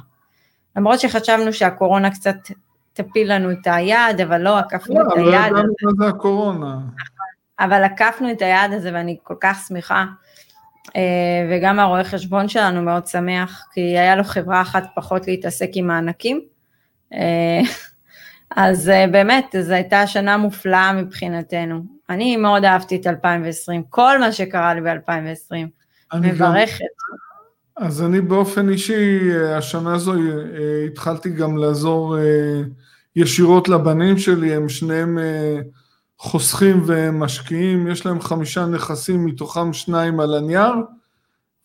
[0.76, 2.36] למרות שחשבנו שהקורונה קצת
[2.94, 5.52] תפיל לנו את היעד, אבל לא עקפנו את היעד הזה.
[5.52, 6.78] לא ידענו מה זה הקורונה.
[7.60, 10.06] אבל עקפנו את היעד הזה ואני כל כך שמחה.
[10.96, 11.02] אה,
[11.52, 16.42] וגם הרואה חשבון שלנו מאוד שמח, כי היה לו חברה אחת פחות להתעסק עם מענקים.
[18.58, 21.84] אה, אז uh, באמת, זו הייתה שנה מופלאה מבחינתנו.
[22.10, 25.56] אני מאוד אהבתי את 2020, כל מה שקרה לי ב-2020.
[26.16, 26.80] מברכת.
[26.80, 30.20] גם, אז אני באופן אישי, אה, השנה הזו אה,
[30.92, 32.16] התחלתי גם לעזור
[33.16, 35.18] ישירות לבנים שלי, הם שניהם
[36.20, 40.74] חוסכים ומשקיעים, יש להם חמישה נכסים, מתוכם שניים על הנייר,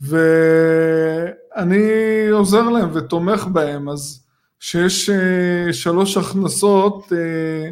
[0.00, 1.88] ואני
[2.30, 4.23] עוזר להם ותומך בהם, אז
[4.66, 7.70] כשיש אה, שלוש הכנסות אה,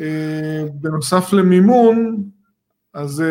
[0.00, 2.24] אה, בנוסף למימון,
[2.94, 3.22] אז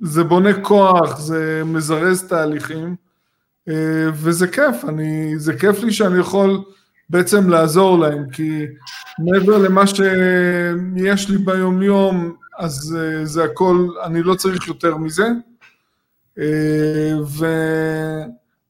[0.00, 2.96] זה בונה כוח, זה מזרז תהליכים,
[4.12, 6.64] וזה כיף, אני, זה כיף לי שאני יכול
[7.10, 8.66] בעצם לעזור להם, כי
[9.18, 15.28] מעבר למה שיש לי ביומיום, אז זה הכל, אני לא צריך יותר מזה.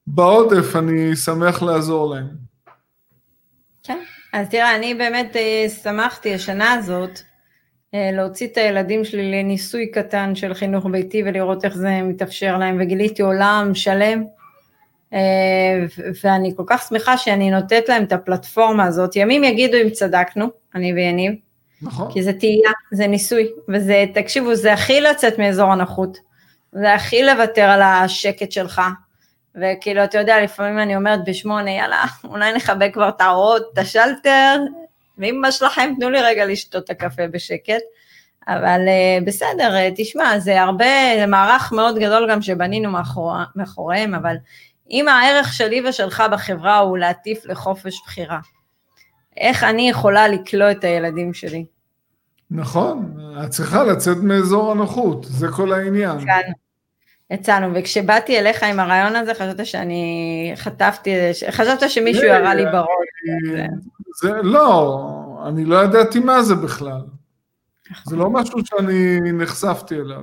[0.07, 2.46] ובעודף אני שמח לעזור להם.
[3.87, 3.99] כן,
[4.33, 7.21] אז תראה, אני באמת אה, שמחתי השנה הזאת
[7.95, 12.77] אה, להוציא את הילדים שלי לניסוי קטן של חינוך ביתי ולראות איך זה מתאפשר להם,
[12.81, 14.25] וגיליתי עולם שלם,
[15.13, 15.19] אה,
[16.25, 19.17] ואני כל כך שמחה שאני נותנת להם את הפלטפורמה הזאת.
[19.17, 21.33] ימים יגידו אם צדקנו, אני ויניב,
[21.83, 22.13] נכון.
[22.13, 26.19] כי זה תהייה, זה ניסוי, וזה, תקשיבו, זה הכי לצאת מאזור הנוחות.
[26.73, 28.83] זה הכי לוותר על השקט שלך.
[29.57, 34.61] וכאילו, אתה יודע, לפעמים אני אומרת בשמונה, יאללה, אולי נכבה כבר את האורות, את השלטר,
[35.19, 37.83] ואמא שלכם, תנו לי רגע לשתות את הקפה בשקט.
[38.49, 40.87] אבל uh, בסדר, uh, תשמע, זה הרבה,
[41.19, 44.37] זה מערך מאוד גדול גם שבנינו מאחור, מאחוריהם, אבל
[44.91, 48.39] אם הערך שלי ושלך בחברה הוא להטיף לחופש בחירה,
[49.37, 51.67] איך אני יכולה לקלוא את הילדים שלי?
[52.51, 56.19] נכון, את צריכה לצאת מאזור הנוחות, זה כל העניין.
[56.19, 56.53] כן.
[57.31, 61.11] יצאנו, וכשבאתי אליך עם הרעיון הזה, חשבת שאני חטפתי,
[61.51, 62.87] חשבת שמישהו ירה לי בראש.
[64.23, 67.01] זה לא, אני לא ידעתי מה זה בכלל.
[68.05, 70.23] זה לא משהו שאני נחשפתי אליו.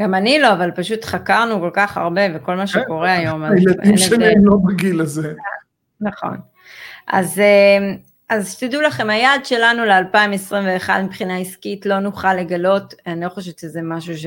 [0.00, 3.42] גם אני לא, אבל פשוט חקרנו כל כך הרבה, וכל מה שקורה כן, היום.
[3.42, 5.34] הילדים שלי הם לא בגיל הזה.
[6.00, 6.36] נכון.
[7.08, 7.94] אז, אה,
[8.28, 13.80] אז שתדעו לכם, היעד שלנו ל-2021 מבחינה עסקית לא נוכל לגלות, אני לא חושבת שזה
[13.82, 14.26] משהו ש...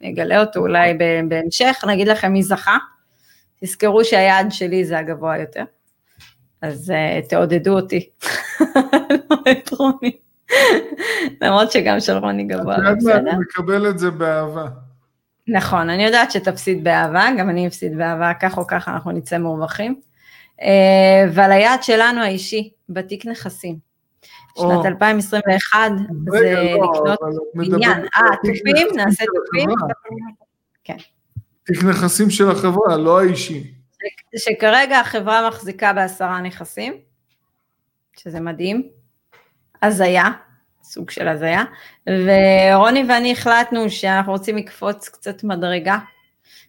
[0.00, 2.76] נגלה אותו אולי בהמשך, נגיד לכם מי זכה.
[3.60, 5.64] תזכרו שהיעד שלי זה הגבוה יותר,
[6.62, 8.10] אז uh, תעודדו אותי,
[8.60, 10.16] לא את רוני,
[11.40, 14.66] למרות שגם של רוני גבוה, את יודעת מה, אני מקבל את זה באהבה.
[15.48, 20.00] נכון, אני יודעת שתפסיד באהבה, גם אני אפסיד באהבה, כך או כך אנחנו נצא מורווחים.
[20.60, 20.62] Uh,
[21.32, 23.87] ועל היעד שלנו האישי, בתיק נכסים.
[24.58, 25.78] שנת 2021
[26.30, 28.00] זה לא, לקנות בניין.
[28.16, 28.86] אה, תופים?
[28.96, 29.70] נעשה תופים?
[30.84, 30.96] כן.
[31.64, 33.74] תיק נכסים של החברה, לא האישי.
[34.36, 36.94] שכרגע החברה מחזיקה בעשרה נכסים,
[38.18, 38.88] שזה מדהים,
[39.82, 40.24] הזיה,
[40.82, 41.64] סוג של הזיה,
[42.06, 45.98] ורוני ואני החלטנו שאנחנו רוצים לקפוץ קצת מדרגה.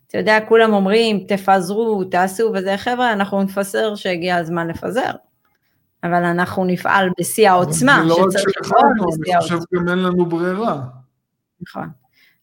[0.08, 5.12] אתה יודע, כולם אומרים, תפזרו, תעשו וזה, חבר'ה, אנחנו נפזר שהגיע הזמן לפזר.
[6.04, 8.04] אבל אנחנו נפעל בשיא העוצמה.
[8.06, 10.82] לא רק שלנו, אני חושב גם אין לנו ברירה.
[11.62, 11.90] נכון.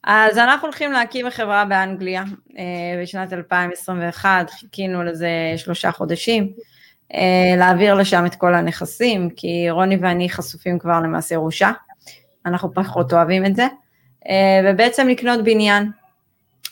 [0.04, 2.24] אז אנחנו הולכים להקים חברה באנגליה
[2.58, 6.52] אה, בשנת 2021, חיכינו לזה שלושה חודשים,
[7.14, 11.70] אה, להעביר לשם את כל הנכסים, כי רוני ואני חשופים כבר למס ירושה,
[12.46, 13.66] אנחנו פחות אוהבים את זה,
[14.28, 15.90] אה, ובעצם לקנות בניין.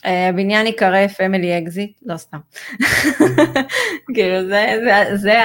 [0.04, 2.38] הבניין ייקרא Family Exit, לא סתם.
[4.14, 5.40] כאילו זה, זה, זה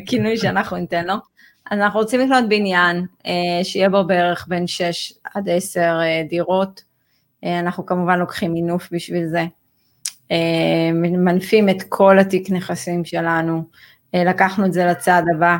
[0.00, 1.14] הכינוי שאנחנו ניתן לו.
[1.70, 6.82] אז אנחנו רוצים לקנות בניין אה, שיהיה בו בערך בין 6 עד 10 אה, דירות.
[7.44, 9.44] אה, אנחנו כמובן לוקחים מינוף בשביל זה.
[10.94, 13.62] מנפים את כל התיק נכסים שלנו.
[14.14, 15.56] לקחנו את זה לצעד הבא.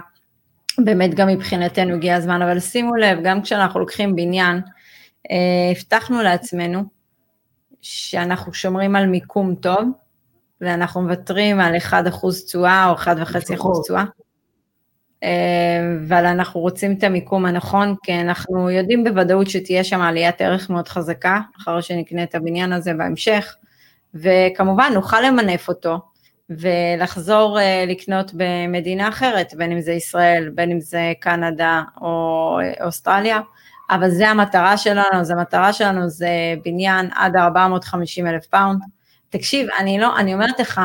[0.78, 4.60] באמת גם מבחינתנו הגיע הזמן, אבל שימו לב, גם כשאנחנו לוקחים בניין,
[5.70, 6.84] הבטחנו לעצמנו
[7.82, 9.82] שאנחנו שומרים על מיקום טוב,
[10.60, 11.92] ואנחנו מוותרים על 1%
[12.46, 14.04] תשואה או 1.5% תשואה.
[15.22, 20.70] אה, אבל אנחנו רוצים את המיקום הנכון, כי אנחנו יודעים בוודאות שתהיה שם עליית ערך
[20.70, 23.56] מאוד חזקה, אחרי שנקנה את הבניין הזה בהמשך,
[24.14, 25.98] וכמובן נוכל למנף אותו,
[26.50, 33.40] ולחזור אה, לקנות במדינה אחרת, בין אם זה ישראל, בין אם זה קנדה או אוסטרליה,
[33.90, 36.28] אבל זה המטרה שלנו, זה המטרה שלנו זה
[36.64, 38.80] בניין עד 450 אלף פאונד.
[39.30, 40.80] תקשיב, אני לא, אני אומרת לך,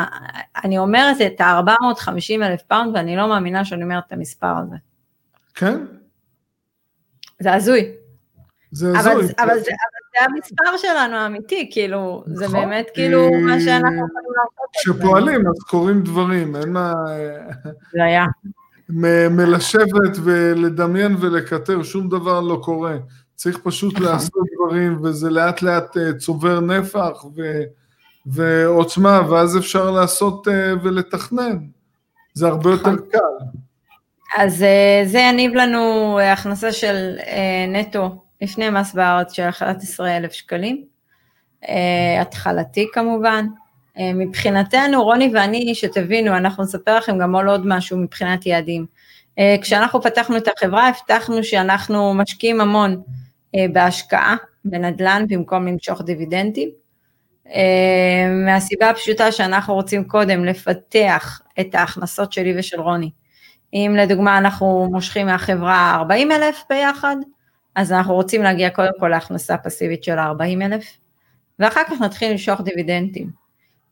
[0.63, 4.75] אני אומרת את ה-450 אלף פאונד ואני לא מאמינה שאני אומרת את המספר הזה.
[5.55, 5.85] כן?
[7.39, 7.91] זה הזוי.
[8.71, 9.11] זה הזוי.
[9.13, 13.59] אבל, אבל, אבל, זה, אבל זה המספר שלנו האמיתי, כאילו, נכון, זה באמת כאילו מה
[13.59, 14.69] שאנחנו יכולים לעשות.
[14.73, 16.93] כשפועלים אז קורים דברים, אין מה...
[17.91, 18.25] זה היה.
[19.29, 22.97] מלשבת ולדמיין ולקטר, שום דבר לא קורה.
[23.35, 24.05] צריך פשוט נכון.
[24.05, 27.61] לעשות דברים, וזה לאט לאט אה, צובר נפח ו,
[28.25, 31.57] ועוצמה, ואז אפשר לעשות אה, ולתכנן.
[32.33, 33.45] זה הרבה יותר קל.
[34.37, 37.15] אז אה, זה יניב לנו הכנסה של
[37.67, 40.85] נטו לפני מס בארץ של 11,000 שקלים,
[42.21, 43.45] התחלתי כמובן.
[43.97, 48.85] מבחינתנו, רוני ואני, שתבינו, אנחנו נספר לכם גם על עוד משהו מבחינת יעדים.
[49.61, 53.01] כשאנחנו פתחנו את החברה, הבטחנו שאנחנו משקיעים המון
[53.53, 56.69] בהשקעה בנדל"ן במקום למשוך דיבידנדים.
[57.47, 63.11] אה, מהסיבה הפשוטה שאנחנו רוצים קודם לפתח את ההכנסות שלי ושל רוני.
[63.73, 67.15] אם לדוגמה אנחנו מושכים מהחברה 40 אלף ביחד,
[67.75, 70.97] אז אנחנו רוצים להגיע קודם כל להכנסה פסיבית של 40 אלף,
[71.59, 73.42] ואחר כך נתחיל למשוך דיבידנדים.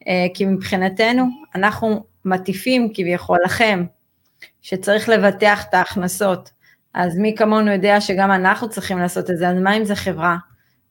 [0.07, 3.85] אה, כי מבחינתנו אנחנו מטיפים כביכול לכם,
[4.61, 6.51] שצריך לבטח את ההכנסות,
[6.93, 10.37] אז מי כמונו יודע שגם אנחנו צריכים לעשות את זה, אז מה אם זה חברה?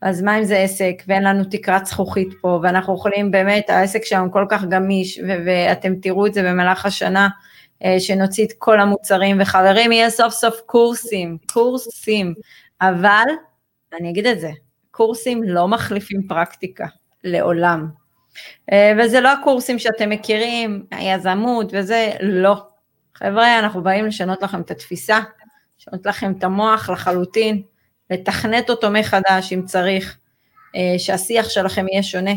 [0.01, 1.03] אז מה אם זה עסק?
[1.07, 5.95] ואין לנו תקרת זכוכית פה ואנחנו יכולים באמת, העסק שלנו כל כך גמיש ו- ואתם
[5.95, 7.29] תראו את זה במהלך השנה,
[7.85, 9.41] אה, שנוציא את כל המוצרים.
[9.41, 12.35] וחברים יהיה סוף סוף קורסים, קורסים,
[12.81, 13.25] אבל
[14.01, 14.51] אני אגיד את זה,
[14.91, 16.87] קורסים לא מחליפים פרקטיקה,
[17.25, 18.00] לעולם.
[18.73, 22.63] אה, וזה לא הקורסים שאתם מכירים, היזמות וזה, לא.
[23.15, 25.19] חבר'ה, אנחנו באים לשנות לכם את התפיסה,
[25.81, 27.63] לשנות לכם את המוח לחלוטין,
[28.11, 30.17] לתכנת אותו מחדש אם צריך,
[30.77, 32.35] אה, שהשיח שלכם יהיה שונה,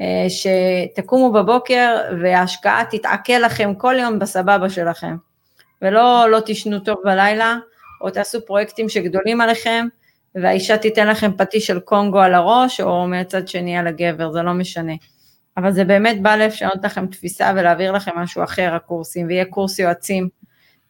[0.00, 5.16] אה, שתקומו בבוקר וההשקעה תתעכל לכם כל יום בסבבה שלכם,
[5.82, 7.56] ולא לא תישנו טוב בלילה,
[8.00, 9.86] או תעשו פרויקטים שגדולים עליכם,
[10.34, 14.52] והאישה תיתן לכם פטיש של קונגו על הראש, או מהצד שני על הגבר, זה לא
[14.52, 14.92] משנה.
[15.60, 20.28] אבל זה באמת בא לשנות לכם תפיסה ולהעביר לכם משהו אחר, הקורסים, ויהיה קורס יועצים,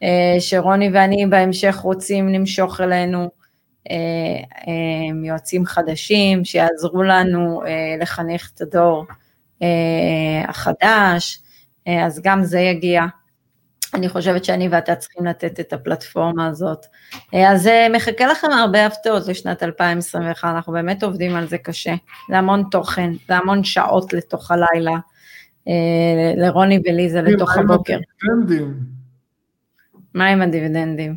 [0.03, 3.31] אה, שרוני ואני בהמשך רוצים למשוך אלינו,
[3.91, 3.97] אה,
[4.69, 9.07] אה, יועצים חדשים שיעזרו לנו אה, לחנך את הדור
[10.49, 11.41] החדש,
[11.87, 13.03] אז גם זה יגיע.
[13.95, 16.87] אני חושבת שאני ואתה צריכים לתת את הפלטפורמה הזאת.
[17.33, 21.95] אז מחכה לכם הרבה הפתעות לשנת 2021, אנחנו באמת עובדים על זה קשה.
[22.31, 24.97] זה המון תוכן, זה המון שעות לתוך הלילה,
[26.37, 27.99] לרוני ולי זה לתוך הבוקר.
[30.15, 31.17] מה עם הדיבידנדים?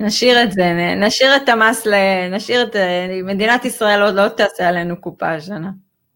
[0.00, 1.86] נשאיר את זה, נשאיר את המס,
[2.30, 2.76] נשאיר את,
[3.24, 5.70] מדינת ישראל עוד לא תעשה עלינו קופה השנה.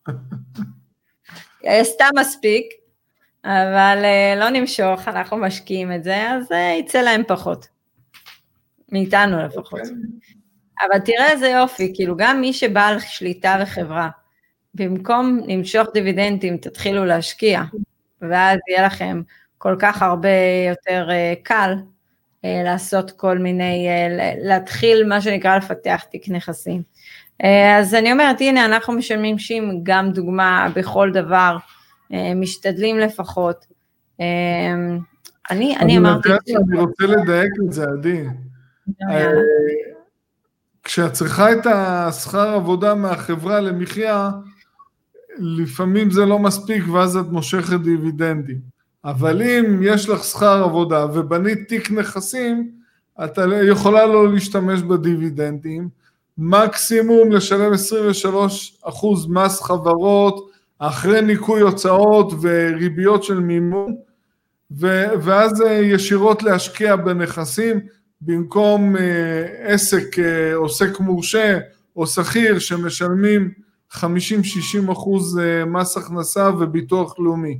[1.64, 2.66] עשתה מספיק,
[3.44, 7.68] אבל אה, לא נמשוך, אנחנו משקיעים את זה, אז אה, יצא להם פחות.
[8.92, 9.80] מאיתנו לפחות.
[9.80, 9.96] אוקיי.
[10.82, 14.08] אבל תראה איזה יופי, כאילו גם מי שבעל שליטה וחברה,
[14.74, 17.62] במקום למשוך דיבידנדים, תתחילו להשקיע,
[18.22, 19.22] ואז יהיה לכם
[19.58, 20.28] כל כך הרבה
[20.68, 21.74] יותר אה, קל
[22.44, 23.88] לעשות כל מיני,
[24.42, 26.82] להתחיל מה שנקרא לפתח תיק נכסים.
[27.78, 31.56] אז אני אומרת, הנה אנחנו משלמים שים גם דוגמה בכל דבר,
[32.36, 33.66] משתדלים לפחות.
[35.50, 36.28] אני, אני אמרתי...
[36.68, 38.24] אני רוצה לדייק את זה, עדי.
[40.84, 44.30] כשאת צריכה את השכר עבודה מהחברה למחיה,
[45.38, 48.58] לפעמים זה לא מספיק ואז את מושכת דיבידנדים.
[49.04, 52.70] אבל אם יש לך שכר עבודה ובנית תיק נכסים,
[53.24, 55.88] את יכולה לא להשתמש בדיבידנדים,
[56.38, 60.49] מקסימום לשלם 23 אחוז מס חברות,
[60.80, 63.96] אחרי ניכוי הוצאות וריביות של מימון,
[64.70, 67.80] ו- ואז אה, ישירות להשקיע בנכסים,
[68.20, 69.00] במקום uh,
[69.62, 71.58] עסק, uh, עוסק מורשה
[71.96, 73.50] או שכיר שמשלמים
[73.92, 73.98] 50-60
[74.92, 77.58] אחוז מס הכנסה וביטוח לאומי.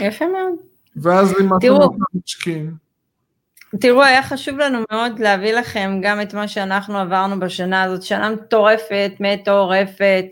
[0.00, 0.54] יפה מאוד.
[0.96, 2.74] ואז לימדנו אותם משקיעים.
[3.80, 8.30] תראו, היה חשוב לנו מאוד להביא לכם גם את מה שאנחנו עברנו בשנה הזאת, שנה
[8.30, 10.26] מטורפת, מטורפת.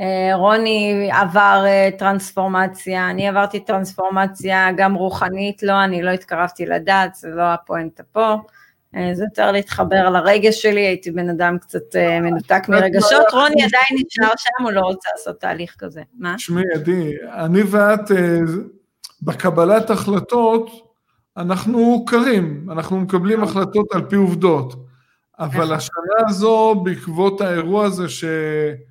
[0.00, 7.14] אה, רוני עבר אה, טרנספורמציה, אני עברתי טרנספורמציה גם רוחנית, לא, אני לא התקרבתי לדת,
[7.14, 8.36] זה לא הפואנטה פה.
[8.96, 14.32] אה, זה יותר להתחבר לרגש שלי, הייתי בן אדם קצת מנותק מרגשות, רוני עדיין נשאר
[14.36, 16.02] שם, הוא לא רוצה לעשות תהליך כזה.
[16.18, 16.34] מה?
[16.36, 18.10] תשמעי, עדי, אני ואת
[19.22, 20.70] בקבלת החלטות
[21.36, 24.74] אנחנו קרים, אנחנו מקבלים החלטות על פי עובדות,
[25.38, 25.72] אבל.
[25.72, 28.89] השנה הזו בעקבות האירוע הזה שקרה,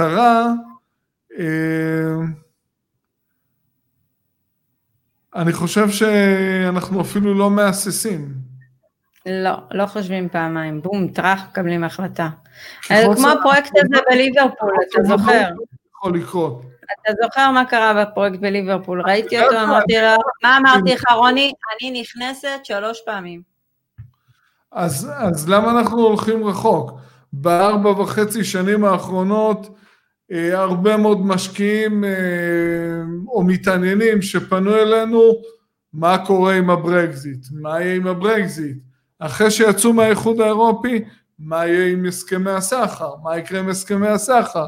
[0.00, 0.46] אה,
[5.34, 8.34] אני חושב שאנחנו אפילו לא מהססים.
[9.26, 12.28] לא, לא חושבים פעמיים, בום, טראח, מקבלים החלטה.
[12.82, 15.48] כמו הפרויקט הזה בליברפול, אתה זוכר?
[15.96, 16.62] יכול לקרות.
[17.02, 21.52] אתה זוכר מה קרה בפרויקט בליברפול, ראיתי אותו, אמרתי לו, מה אמרתי לך רוני?
[21.80, 23.42] אני נכנסת שלוש פעמים.
[24.72, 26.92] אז, למה אנחנו הולכים רחוק?
[27.32, 29.76] בארבע וחצי שנים האחרונות,
[30.30, 32.10] הרבה מאוד משקיעים אה,
[33.28, 35.32] או מתעניינים שפנו אלינו,
[35.92, 38.76] מה קורה עם הברקזיט, מה יהיה עם הברקזיט,
[39.18, 41.04] אחרי שיצאו מהאיחוד האירופי,
[41.38, 44.66] מה יהיה עם הסכמי הסחר, מה יקרה עם הסכמי הסחר.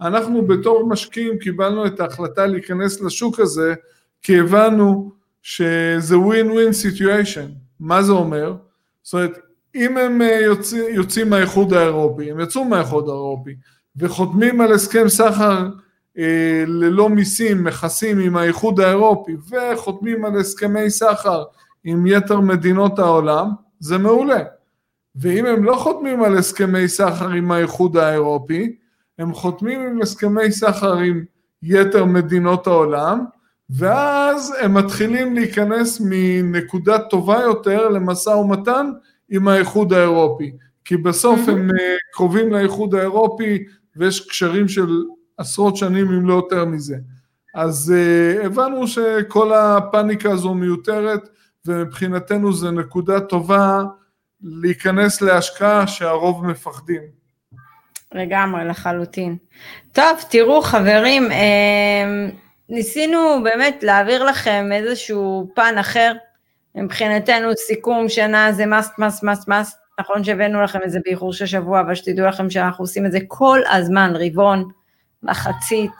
[0.00, 3.74] אנחנו בתור משקיעים קיבלנו את ההחלטה להיכנס לשוק הזה,
[4.22, 7.48] כי הבנו שזה win situation.
[7.80, 8.54] מה זה אומר?
[9.02, 9.38] זאת אומרת,
[9.74, 13.54] אם הם אה, יוצא, יוצאים מהאיחוד האירופי, הם יצאו מהאיחוד האירופי,
[13.96, 15.68] וחותמים על הסכם סחר
[16.18, 21.44] אה, ללא מיסים, מכסים עם האיחוד האירופי, וחותמים על הסכמי סחר
[21.84, 24.40] עם יתר מדינות העולם, זה מעולה.
[25.16, 28.76] ואם הם לא חותמים על הסכמי סחר עם האיחוד האירופי,
[29.18, 31.24] הם חותמים עם הסכמי סחר עם
[31.62, 33.24] יתר מדינות העולם,
[33.70, 38.90] ואז הם מתחילים להיכנס מנקודה טובה יותר למשא ומתן
[39.30, 40.52] עם האיחוד האירופי.
[40.84, 41.40] כי בסוף.
[41.48, 43.64] הם אה, קרובים לאיחוד האירופי
[43.96, 45.02] ויש קשרים של
[45.38, 46.96] עשרות שנים אם לא יותר מזה.
[47.54, 51.28] אז uh, הבנו שכל הפאניקה הזו מיותרת
[51.66, 53.82] ומבחינתנו זו נקודה טובה
[54.42, 57.02] להיכנס להשקעה שהרוב מפחדים.
[58.14, 59.36] לגמרי, לחלוטין.
[59.92, 62.28] טוב, תראו חברים, אה,
[62.68, 66.12] ניסינו באמת להעביר לכם איזשהו פן אחר.
[66.74, 69.81] מבחינתנו סיכום שנה זה must, must, must, must.
[70.02, 73.18] נכון שהבאנו לכם את זה באיחור של שבוע, אבל שתדעו לכם שאנחנו עושים את זה
[73.28, 74.68] כל הזמן, רבעון,
[75.22, 75.92] מחצית,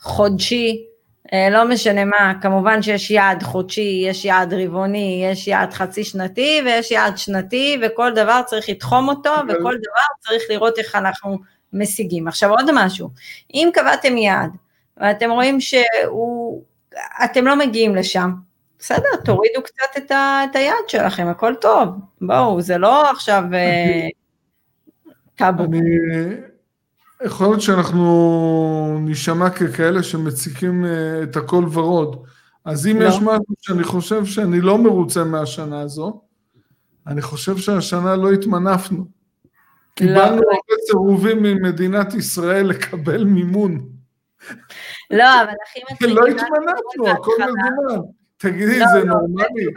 [0.00, 0.84] חודשי,
[1.32, 6.60] אה, לא משנה מה, כמובן שיש יעד חודשי, יש יעד רבעוני, יש יעד חצי שנתי
[6.64, 11.38] ויש יעד שנתי, וכל דבר צריך לתחום אותו, וכל דבר צריך לראות איך אנחנו
[11.72, 12.28] משיגים.
[12.28, 13.10] עכשיו עוד משהו,
[13.54, 14.50] אם קבעתם יעד,
[14.96, 18.30] ואתם רואים שאתם לא מגיעים לשם,
[18.78, 21.88] בסדר, תורידו קצת את, ה, את היד שלכם, הכל טוב.
[22.20, 24.08] בואו, זה לא עכשיו אה,
[25.34, 25.64] טאבו.
[25.64, 25.80] אני...
[27.24, 32.24] יכול להיות שאנחנו נשמע ככאלה שמציקים אה, את הכל ורוד.
[32.64, 33.08] אז אם לא.
[33.08, 36.20] יש משהו שאני חושב שאני לא מרוצה מהשנה הזו,
[37.06, 38.98] אני חושב שהשנה לא התמנפנו.
[38.98, 39.04] לא.
[39.94, 40.50] קיבלנו לא.
[40.50, 43.88] הרבה סירובים ממדינת ישראל לקבל מימון.
[45.10, 46.08] לא, אבל הכי מצחיק...
[46.08, 48.02] לא התמנפנו, הכל מזומן.
[48.44, 49.46] תגידי, לא, זה לא, נורמלי?
[49.46, 49.74] קיבלנו,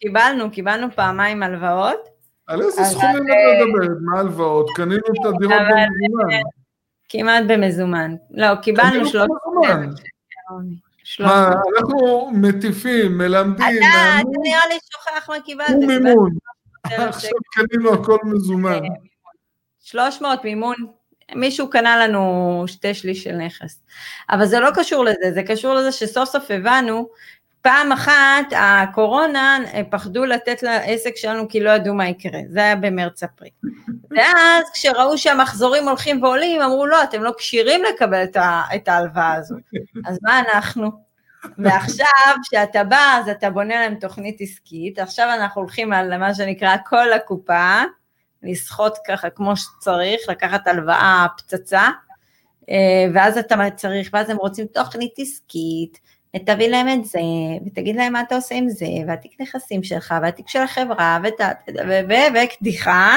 [0.00, 2.08] קיבלנו, קיבלנו פעמיים הלוואות.
[2.46, 3.96] על איזה סכומים את מדברת?
[4.00, 4.66] מה הלוואות?
[4.76, 6.40] קנינו את הדירות במזומן.
[7.08, 8.14] כמעט במזומן.
[8.30, 9.28] לא, קיבלנו שלוש...
[11.20, 13.54] מה, אנחנו מטיפים, מלמדים.
[13.56, 15.70] אתה, אתה נראה לי שוכח מה קיבלת.
[15.70, 16.30] ומימון.
[16.84, 18.80] עכשיו קנינו הכל מזומן.
[19.80, 20.74] 300 מימון
[21.34, 23.82] מישהו קנה לנו שתי שליש של נכס.
[24.30, 27.08] אבל זה לא קשור לזה, זה קשור לזה שסוף סוף הבנו,
[27.62, 29.58] פעם אחת הקורונה
[29.90, 33.50] פחדו לתת לעסק שלנו כי לא ידעו מה יקרה, זה היה במרץ-אפריל.
[34.16, 38.24] ואז כשראו שהמחזורים הולכים ועולים, אמרו לא, אתם לא כשירים לקבל
[38.74, 39.54] את ההלוואה הזו.
[40.08, 41.10] אז מה אנחנו?
[41.58, 46.76] ועכשיו, כשאתה בא, אז אתה בונה להם תוכנית עסקית, עכשיו אנחנו הולכים על מה שנקרא
[46.86, 47.82] כל הקופה,
[48.42, 51.88] לסחוט ככה כמו שצריך, לקחת הלוואה פצצה,
[52.70, 56.00] אה, ואז אתה צריך, ואז הם רוצים תוכנית עסקית,
[56.36, 57.20] ותביא להם את זה,
[57.66, 61.18] ותגיד להם מה אתה עושה עם זה, והתיק נכסים שלך, והתיק של החברה,
[62.34, 63.14] וקדיחה,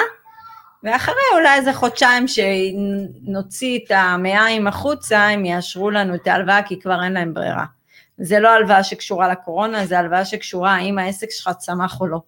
[0.84, 7.03] ואחרי אולי איזה חודשיים שנוציא את המעיים החוצה, הם יאשרו לנו את ההלוואה, כי כבר
[7.03, 7.66] אין להם ברירה.
[8.18, 12.20] זה לא הלוואה שקשורה לקורונה, זה הלוואה שקשורה האם העסק שלך צמח או לא.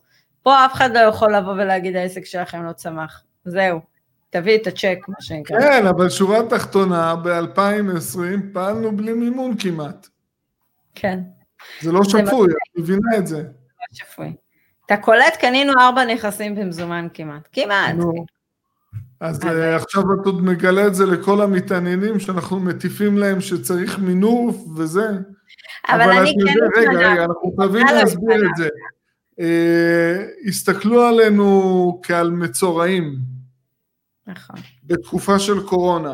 [0.44, 3.24] פה אף אחד לא יכול לבוא ולהגיד העסק שלכם לא צמח.
[3.46, 3.80] זהו,
[4.30, 5.60] תביא את הצ'ק, מה שנקרא.
[5.60, 8.20] כן, אבל שורה תחתונה, ב-2020
[8.54, 10.08] פעלנו בלי מימון כמעט.
[10.96, 11.20] כן.
[11.82, 13.38] זה לא שפוי, את מבינה את זה.
[13.38, 14.36] לא שפוי.
[14.86, 17.48] אתה קולט, קנינו ארבע נכסים במזומן כמעט.
[17.52, 17.96] כמעט.
[17.96, 18.26] נו.
[19.20, 24.58] אז אה, עכשיו את עוד מגלה את זה לכל המתעניינים, שאנחנו מטיפים להם שצריך מינוף
[24.78, 25.08] וזה.
[25.90, 26.80] אבל, אבל אני כן...
[26.80, 28.70] רגע, רגע, אנחנו חייבים להסביר את זה.
[29.40, 33.16] אה, הסתכלו עלינו כעל מצורעים.
[34.28, 34.56] נכון.
[34.84, 36.14] בתקופה של קורונה.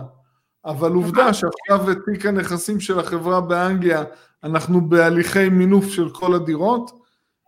[0.66, 1.34] אבל עובדה נכון.
[1.34, 4.04] שעכשיו את תיק הנכסים של החברה באנגליה,
[4.44, 6.92] אנחנו בהליכי מינוף של כל הדירות,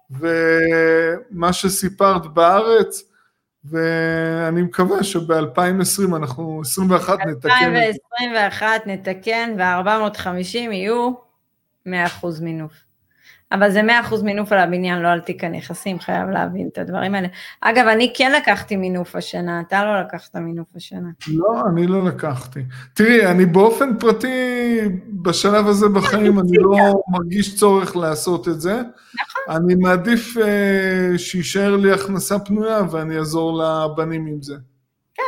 [0.10, 3.04] ומה שסיפרת בארץ,
[3.66, 7.74] ואני מקווה שב-2020 אנחנו, 21 נתקן.
[7.74, 11.12] ב-2021 נתקן, ו-450 יהיו
[11.88, 11.90] 100%
[12.42, 12.74] מינוף.
[13.54, 13.82] אבל זה
[14.12, 17.28] 100% מינוף על הבניין, לא על תיק הנכסים, חייב להבין את הדברים האלה.
[17.62, 21.10] אגב, אני כן לקחתי מינוף השנה, אתה לא לקחת מינוף השנה.
[21.28, 22.60] לא, אני לא לקחתי.
[22.94, 24.80] תראי, אני באופן פרטי,
[25.22, 28.74] בשלב הזה בחיים, אני לא מרגיש צורך לעשות את זה.
[28.74, 29.56] נכון.
[29.56, 34.56] אני מעדיף uh, שיישאר לי הכנסה פנויה ואני אעזור לבנים עם זה.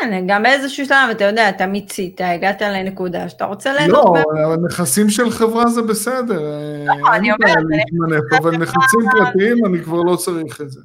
[0.02, 4.06] כן, גם באיזשהו שלב, אתה יודע, אתה מיצית, הגעת לנקודה שאתה רוצה ליהנות.
[4.06, 6.42] לא, אבל נכסים של חברה זה בסדר.
[6.86, 8.24] לא, אני אומרת.
[8.40, 10.82] אבל נכסים פרטיים, אני כבר לא צריך את זה.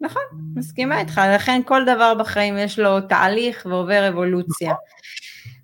[0.00, 0.22] נכון,
[0.56, 4.74] מסכימה איתך, לכן כל דבר בחיים יש לו תהליך ועובר אבולוציה.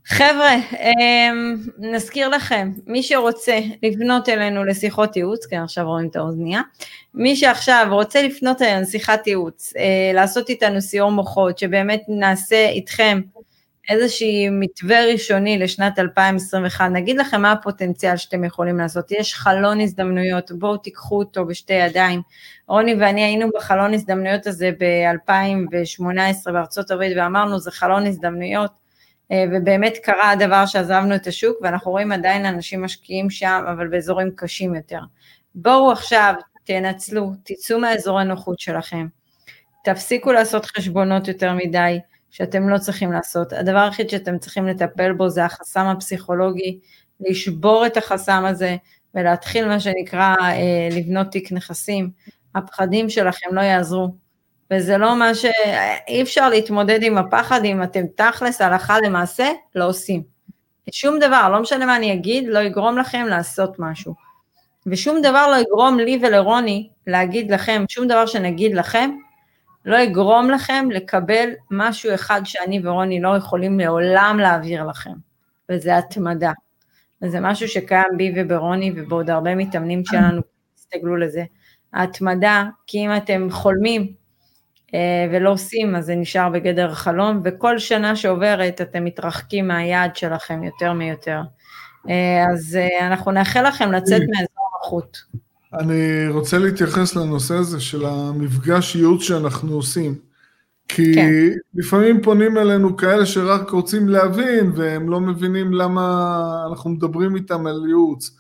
[0.09, 6.61] חבר'ה, אמ, נזכיר לכם, מי שרוצה לפנות אלינו לשיחות ייעוץ, כי עכשיו רואים את האוזנייה,
[7.15, 13.21] מי שעכשיו רוצה לפנות אלינו לשיחת ייעוץ, אה, לעשות איתנו סיור מוחות, שבאמת נעשה איתכם
[13.89, 20.53] איזושהי מתווה ראשוני לשנת 2021, נגיד לכם מה הפוטנציאל שאתם יכולים לעשות, יש חלון הזדמנויות,
[20.53, 22.23] בואו תיקחו אותו בשתי ידיים.
[22.69, 28.88] רוני ואני היינו בחלון הזדמנויות הזה ב-2018 בארצות הברית ואמרנו זה חלון הזדמנויות,
[29.33, 34.75] ובאמת קרה הדבר שעזבנו את השוק ואנחנו רואים עדיין אנשים משקיעים שם, אבל באזורים קשים
[34.75, 35.01] יותר.
[35.55, 39.07] בואו עכשיו, תנצלו, תצאו מהאזור הנוחות שלכם,
[39.85, 41.99] תפסיקו לעשות חשבונות יותר מדי,
[42.31, 43.53] שאתם לא צריכים לעשות.
[43.53, 46.79] הדבר היחיד שאתם צריכים לטפל בו זה החסם הפסיכולוגי,
[47.21, 48.77] לשבור את החסם הזה
[49.15, 52.11] ולהתחיל מה שנקרא אה, לבנות תיק נכסים.
[52.55, 54.15] הפחדים שלכם לא יעזרו,
[54.73, 55.45] וזה לא מה ש...
[56.09, 60.23] אי אפשר להתמודד עם הפחד אם אתם תכלס הלכה למעשה לא עושים.
[60.91, 64.15] שום דבר, לא משנה מה אני אגיד, לא יגרום לכם לעשות משהו.
[64.87, 69.11] ושום דבר לא יגרום לי ולרוני להגיד לכם, שום דבר שנגיד לכם,
[69.85, 75.13] לא יגרום לכם לקבל משהו אחד שאני ורוני לא יכולים לעולם להעביר לכם,
[75.71, 76.53] וזה התמדה.
[77.23, 80.43] וזה משהו שקיים בי וברוני ובעוד הרבה מתאמנים שלנו,
[80.75, 81.45] תסתגלו לזה.
[81.93, 84.13] ההתמדה, כי אם אתם חולמים
[85.33, 90.93] ולא עושים, אז זה נשאר בגדר חלום, וכל שנה שעוברת אתם מתרחקים מהיעד שלכם יותר
[90.93, 91.41] מיותר.
[92.09, 95.19] אה, אז אה, אנחנו נאחל לכם לצאת מאזור החוט.
[95.75, 100.15] אני רוצה להתייחס לנושא הזה של המפגש ייעוץ שאנחנו עושים.
[100.89, 101.31] כי כן.
[101.75, 106.33] לפעמים פונים אלינו כאלה שרק רוצים להבין והם לא מבינים למה
[106.71, 108.37] אנחנו מדברים איתם על ייעוץ.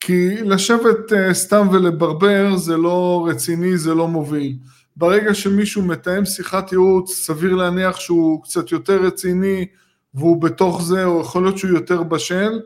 [0.00, 4.56] כי לשבת סתם ולברבר זה לא רציני, זה לא מוביל.
[4.98, 9.66] ברגע שמישהו מתאם שיחת ייעוץ, סביר להניח שהוא קצת יותר רציני
[10.14, 12.60] והוא בתוך זה, או יכול להיות שהוא יותר בשל.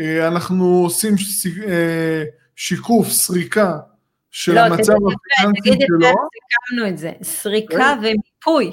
[0.00, 1.68] Uh, אנחנו עושים uh,
[2.56, 3.78] שיקוף, סריקה
[4.30, 5.98] של לא, המצב הפיננסי שלו.
[5.98, 6.18] לא, תגיד את זה,
[6.68, 8.72] סיכמנו את זה, סריקה ומיפוי.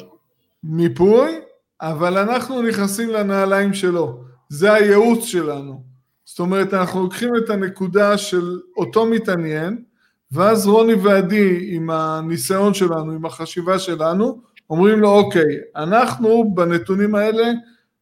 [0.64, 1.40] מיפוי,
[1.82, 5.84] אבל אנחנו נכנסים לנעליים שלו, זה הייעוץ שלנו.
[6.26, 9.84] זאת אומרת, אנחנו לוקחים את הנקודה של אותו מתעניין,
[10.32, 17.52] ואז רוני ועדי, עם הניסיון שלנו, עם החשיבה שלנו, אומרים לו, אוקיי, אנחנו בנתונים האלה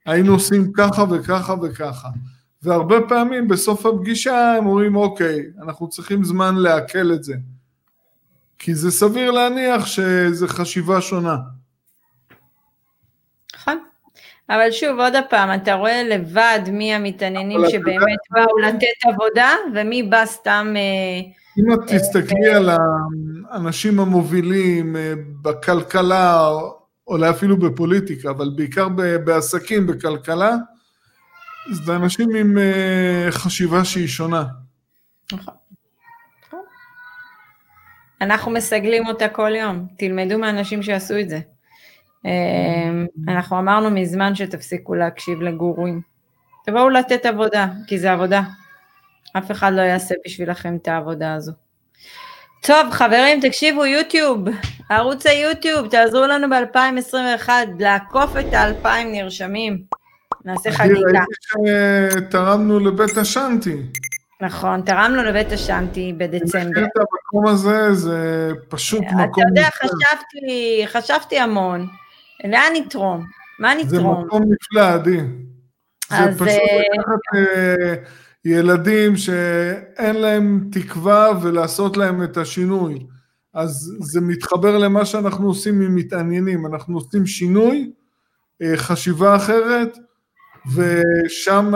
[0.05, 2.09] היינו עושים ככה וככה וככה.
[2.63, 7.36] והרבה פעמים בסוף הפגישה הם אומרים, אוקיי, אנחנו צריכים זמן לעכל את זה.
[8.59, 11.38] כי זה סביר להניח שזו חשיבה שונה.
[14.49, 14.61] נכון.
[14.61, 20.25] אבל שוב, עוד פעם, אתה רואה לבד מי המתעניינים שבאמת באו לתת עבודה, ומי בא
[20.25, 20.73] סתם...
[20.77, 21.19] אה,
[21.59, 22.69] אם את תסתכלי על
[23.49, 26.49] האנשים המובילים אה, בכלכלה,
[27.07, 28.87] אולי אפילו בפוליטיקה, אבל בעיקר
[29.25, 30.55] בעסקים, בכלכלה,
[31.71, 32.57] זה אנשים עם
[33.29, 34.43] חשיבה שהיא שונה.
[35.33, 35.53] נכון.
[38.21, 41.39] אנחנו מסגלים אותה כל יום, תלמדו מהאנשים שעשו את זה.
[42.26, 46.01] אמ, אנחנו אמרנו מזמן שתפסיקו להקשיב לגורואים.
[46.65, 48.41] תבואו לתת עבודה, כי זה עבודה.
[49.38, 51.51] אף אחד לא יעשה בשבילכם את העבודה הזו.
[52.61, 54.39] טוב, חברים, תקשיבו, יוטיוב,
[54.89, 57.49] ערוץ היוטיוב, תעזרו לנו ב-2021
[57.80, 59.82] לעקוף את ה-2,000 נרשמים.
[60.45, 61.23] נעשה חגיגה.
[62.11, 63.76] שתרמנו לבית השאנטי.
[64.41, 66.84] נכון, תרמנו לבית השאנטי בדצמבר.
[66.84, 69.26] את המקום הזה, זה פשוט מקום...
[69.26, 71.88] אתה יודע, חשבתי, חשבתי המון,
[72.51, 73.25] לאן נתרום?
[73.59, 74.19] מה נתרום?
[74.19, 75.17] זה מקום נפלא, עדי.
[76.09, 77.95] זה פשוט אה, לקחת אה,
[78.45, 83.05] ילדים שאין להם תקווה ולעשות להם את השינוי.
[83.53, 87.91] אז זה מתחבר למה שאנחנו עושים עם מתעניינים, אנחנו עושים שינוי,
[88.61, 89.97] אה, חשיבה אחרת,
[90.74, 91.72] ושם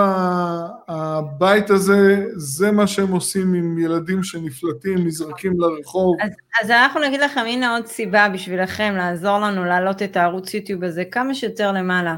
[0.87, 6.15] הבית הזה, זה מה שהם עושים עם ילדים שנפלטים, נזרקים לרחוב.
[6.21, 6.31] אז,
[6.63, 11.03] אז אנחנו נגיד לכם, הנה עוד סיבה בשבילכם לעזור לנו להעלות את הערוץ יוטיוב הזה
[11.11, 12.15] כמה שיותר למעלה.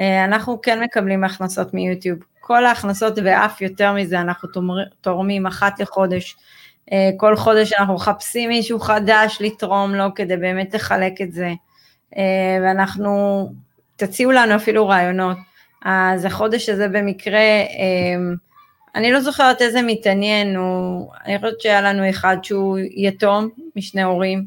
[0.00, 2.18] אה, אנחנו כן מקבלים הכנסות מיוטיוב.
[2.40, 4.48] כל ההכנסות ואף יותר מזה, אנחנו
[5.00, 6.36] תורמים אחת לחודש.
[6.92, 11.52] אה, כל חודש אנחנו מחפשים מישהו חדש לתרום לו כדי באמת לחלק את זה.
[12.16, 13.46] אה, ואנחנו,
[13.96, 15.36] תציעו לנו אפילו רעיונות.
[15.84, 18.34] אז החודש הזה במקרה, אמ,
[18.94, 24.44] אני לא זוכרת איזה מתעניין, הוא, אני חושבת שהיה לנו אחד שהוא יתום משני הורים,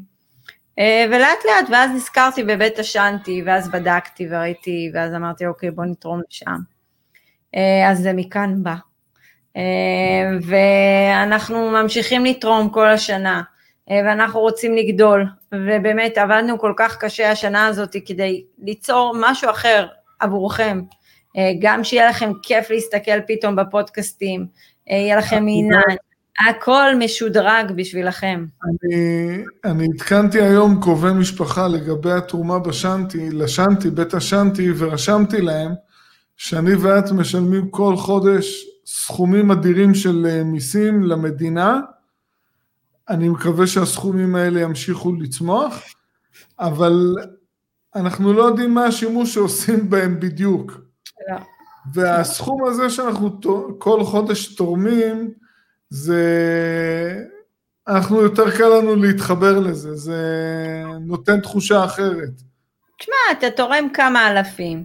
[0.78, 6.20] אה, ולאט לאט, ואז נזכרתי בבית השאנטי, ואז בדקתי וראיתי, ואז אמרתי, אוקיי, בוא נתרום
[6.30, 6.58] לשם.
[7.56, 8.74] אה, אז זה מכאן בא.
[10.42, 13.42] ואנחנו ממשיכים לתרום כל השנה,
[13.90, 19.86] ואנחנו רוצים לגדול, ובאמת עבדנו כל כך קשה השנה הזאת כדי ליצור משהו אחר
[20.20, 20.80] עבורכם,
[21.60, 24.46] גם שיהיה לכם כיף להסתכל פתאום בפודקאסטים,
[24.86, 25.96] יהיה לכם עניין,
[26.48, 28.46] הכל משודרג בשבילכם.
[28.64, 35.72] אני, אני עדכנתי היום קרובי משפחה לגבי התרומה בשנטי, לשנטי, בית השנטי, ורשמתי להם
[36.36, 41.80] שאני ואת משלמים כל חודש סכומים אדירים של אה, מיסים למדינה.
[43.08, 45.82] אני מקווה שהסכומים האלה ימשיכו לצמוח,
[46.58, 47.14] אבל
[47.94, 50.83] אנחנו לא יודעים מה השימוש שעושים בהם בדיוק.
[51.28, 51.36] לא.
[51.94, 53.40] והסכום הזה שאנחנו
[53.78, 55.30] כל חודש תורמים,
[55.90, 56.24] זה...
[57.88, 60.22] אנחנו יותר קל לנו להתחבר לזה, זה
[61.00, 62.30] נותן תחושה אחרת.
[62.98, 64.84] תשמע, אתה תורם כמה אלפים,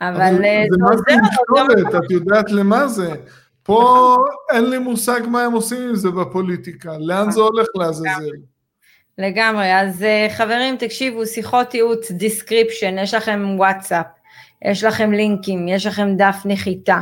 [0.00, 3.14] אבל זה עוזר משקולת, את יודעת למה זה.
[3.62, 4.16] פה
[4.50, 8.30] אין לי מושג מה הם עושים עם זה בפוליטיקה, לאן זה הולך לעזאזל.
[9.18, 14.06] לגמרי, אז אה, חברים, תקשיבו, שיחות ייעוץ, description, יש לכם וואטסאפ,
[14.62, 16.98] יש לכם לינקים, יש לכם דף נחיתה.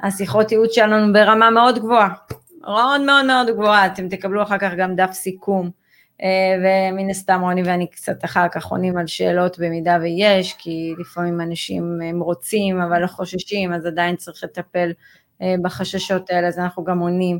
[0.00, 2.08] השיחות ייעוץ שלנו ברמה מאוד גבוהה.
[2.60, 5.70] מאוד מאוד מאוד גבוהה, אתם תקבלו אחר כך גם דף סיכום,
[6.22, 6.28] אה,
[6.58, 12.00] ומן הסתם רוני ואני קצת אחר כך עונים על שאלות במידה ויש, כי לפעמים אנשים
[12.04, 14.92] הם רוצים אבל לא חוששים, אז עדיין צריך לטפל
[15.42, 17.38] אה, בחששות האלה, אז אנחנו גם עונים.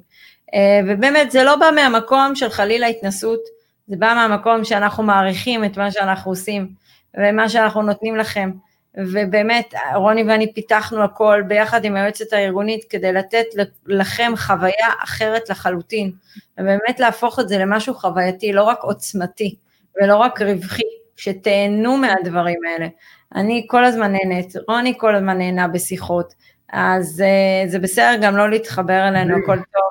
[0.55, 3.41] אה, ובאמת זה לא בא מהמקום של חלילה התנסות,
[3.87, 6.69] זה בא מהמקום שאנחנו מעריכים את מה שאנחנו עושים
[7.17, 8.51] ומה שאנחנו נותנים לכם.
[8.97, 13.45] ובאמת, רוני ואני פיתחנו הכל ביחד עם היועצת הארגונית כדי לתת
[13.87, 16.13] לכם חוויה אחרת לחלוטין,
[16.59, 19.57] ובאמת להפוך את זה למשהו חווייתי, לא רק עוצמתי
[20.03, 20.83] ולא רק רווחי,
[21.17, 22.89] שתהנו מהדברים האלה.
[23.35, 26.35] אני כל הזמן נהנית, רוני כל הזמן נהנה בשיחות,
[26.73, 29.91] אז uh, זה בסדר גם לא להתחבר אלינו, הכל טוב.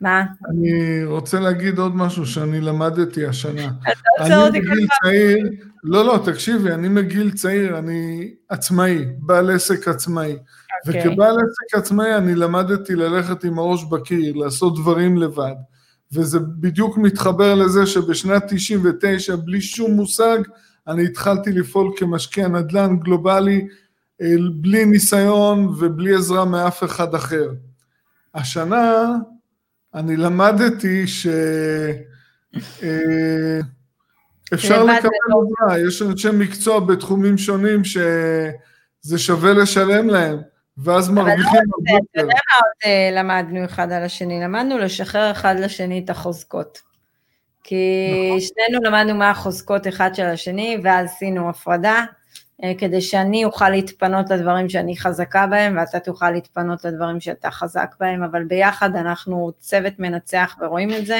[0.00, 0.24] מה?
[0.50, 3.68] אני רוצה להגיד עוד משהו שאני למדתי השנה.
[4.20, 5.50] אני מגיל צעיר,
[5.84, 10.32] לא, לא, תקשיבי, אני מגיל צעיר, אני עצמאי, בעל עסק עצמאי.
[10.32, 10.86] Okay.
[10.86, 11.08] אוקיי.
[11.08, 15.54] וכבעל עסק עצמאי אני למדתי ללכת עם הראש בקיר, לעשות דברים לבד.
[16.12, 20.38] וזה בדיוק מתחבר לזה שבשנת 99, בלי שום מושג,
[20.86, 23.66] אני התחלתי לפעול כמשקיע נדל"ן גלובלי,
[24.22, 27.50] אה, בלי ניסיון ובלי עזרה מאף אחד אחר.
[28.34, 29.14] השנה
[29.94, 31.38] אני למדתי שאפשר
[34.52, 40.38] אה, לקבל עזרה, יש אנשי מקצוע בתחומים שונים שזה שווה לשלם להם,
[40.78, 42.00] ואז מרוויחים הרבה יותר.
[42.10, 44.40] אתה יודע מה עוד אה, למדנו אחד על השני?
[44.40, 46.88] למדנו לשחרר אחד לשני את החוזקות.
[47.64, 48.40] כי נכון.
[48.40, 52.04] שנינו למדנו מה החוזקות אחד של השני, ואז עשינו הפרדה.
[52.64, 57.94] אה, כדי שאני אוכל להתפנות לדברים שאני חזקה בהם ואתה תוכל להתפנות לדברים שאתה חזק
[58.00, 61.18] בהם, אבל ביחד אנחנו צוות מנצח ורואים את זה.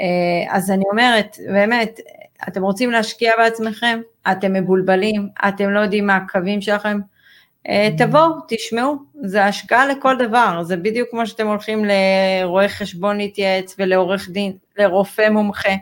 [0.00, 2.00] אה, אז אני אומרת, באמת,
[2.48, 6.98] אתם רוצים להשקיע בעצמכם, אתם מבולבלים, אתם לא יודעים מה הקווים שלכם,
[7.68, 13.74] אה, תבואו, תשמעו, זה השקעה לכל דבר, זה בדיוק כמו שאתם הולכים לרואה חשבון להתייעץ
[13.78, 15.72] ולעורך דין, לרופא מומחה,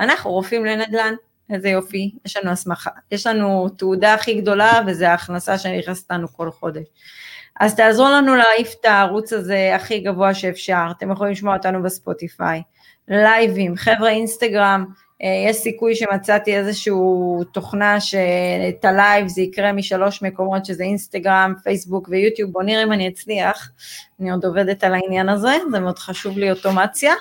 [0.00, 1.14] אנחנו רופאים לנדל"ן,
[1.50, 6.50] איזה יופי, יש לנו הסמכה, יש לנו תעודה הכי גדולה וזה ההכנסה שנכנסת לנו כל
[6.50, 6.86] חודש.
[7.60, 12.62] אז תעזרו לנו להעיף את הערוץ הזה הכי גבוה שאפשר, אתם יכולים לשמוע אותנו בספוטיפיי,
[13.08, 14.84] לייבים, חבר'ה אינסטגרם,
[15.20, 16.92] יש סיכוי שמצאתי איזושהי
[17.52, 22.92] תוכנה שאת ה live זה יקרה משלוש מקומות שזה אינסטגרם, פייסבוק ויוטיוב, בואו נראה אם
[22.92, 23.70] אני אצליח,
[24.20, 27.12] אני עוד עובדת על העניין הזה, זה מאוד חשוב לי אוטומציה,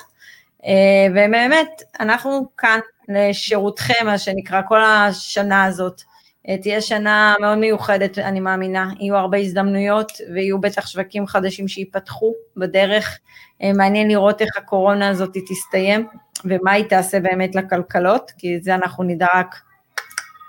[0.66, 2.80] אה, ובאמת אנחנו כאן
[3.10, 6.02] לשירותכם, מה שנקרא, כל השנה הזאת.
[6.48, 8.90] אה, תהיה שנה מאוד מיוחדת, אני מאמינה.
[9.00, 13.20] יהיו הרבה הזדמנויות ויהיו בטח שווקים חדשים שייפתחו בדרך.
[13.64, 16.08] אה, מעניין לראות איך הקורונה הזאת תסתיים
[16.46, 19.56] ומה היא תעשה באמת לכלכלות, כי את זה אנחנו נדע רק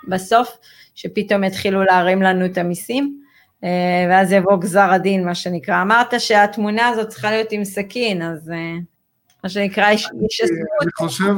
[0.09, 0.59] בסוף,
[0.95, 3.21] שפתאום יתחילו להרים לנו את המיסים.
[3.65, 5.83] אה, ואז יבוא גזר הדין, מה שנקרא.
[5.83, 8.51] אמרת שהתמונה הזאת צריכה להיות עם סכין, אז
[9.45, 10.09] מה שנקרא, יש...
[10.13, 11.35] אני חושב...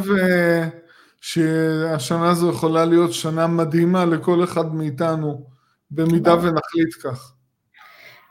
[1.22, 5.46] שהשנה הזו יכולה להיות שנה מדהימה לכל אחד מאיתנו,
[5.90, 6.48] במידה נכון.
[6.48, 7.32] ונחליט כך.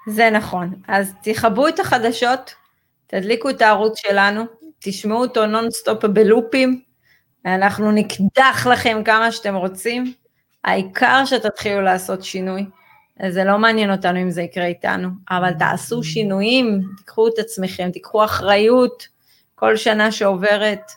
[0.07, 0.73] זה נכון.
[0.87, 2.53] אז תכבו את החדשות,
[3.07, 4.43] תדליקו את הערוץ שלנו,
[4.79, 6.81] תשמעו אותו נונסטופ בלופים,
[7.45, 10.13] אנחנו נקדח לכם כמה שאתם רוצים,
[10.63, 12.65] העיקר שתתחילו לעשות שינוי.
[13.29, 18.25] זה לא מעניין אותנו אם זה יקרה איתנו, אבל תעשו שינויים, תיקחו את עצמכם, תיקחו
[18.25, 19.07] אחריות
[19.55, 20.91] כל שנה שעוברת,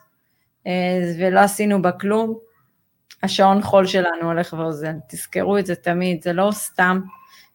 [1.18, 2.38] ולא עשינו בה כלום,
[3.22, 7.00] השעון חול שלנו הולך ואוזל, תזכרו את זה תמיד, זה לא סתם,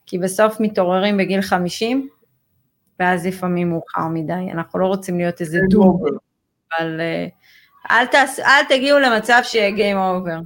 [0.06, 2.08] כי בסוף מתעוררים בגיל 50,
[3.00, 6.06] ואז לפעמים מאוחר מדי, אנחנו לא רוצים להיות איזה דור,
[6.78, 7.26] אבל אה,
[7.90, 10.44] אל, תעש, אל תגיעו למצב שיהיה Game Over,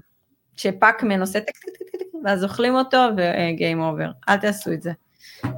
[0.57, 4.93] שפאקמן עושה טק טק טק טק, ואז אוכלים אותו ו-Game Over, אל תעשו את זה.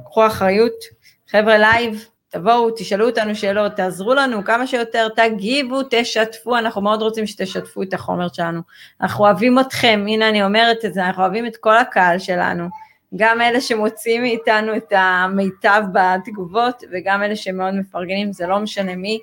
[0.05, 0.83] קחו אחריות,
[1.29, 2.05] חבר'ה live,
[2.37, 7.93] תבואו, תשאלו אותנו שאלות, תעזרו לנו כמה שיותר, תגיבו, תשתפו, אנחנו מאוד רוצים שתשתפו את
[7.93, 8.61] החומר שלנו.
[9.01, 12.67] אנחנו אוהבים אתכם, הנה אני אומרת את זה, אנחנו אוהבים את כל הקהל שלנו,
[13.15, 19.19] גם אלה שמוציאים מאיתנו את המיטב בתגובות, וגם אלה שמאוד מפרגנים, זה לא משנה מי,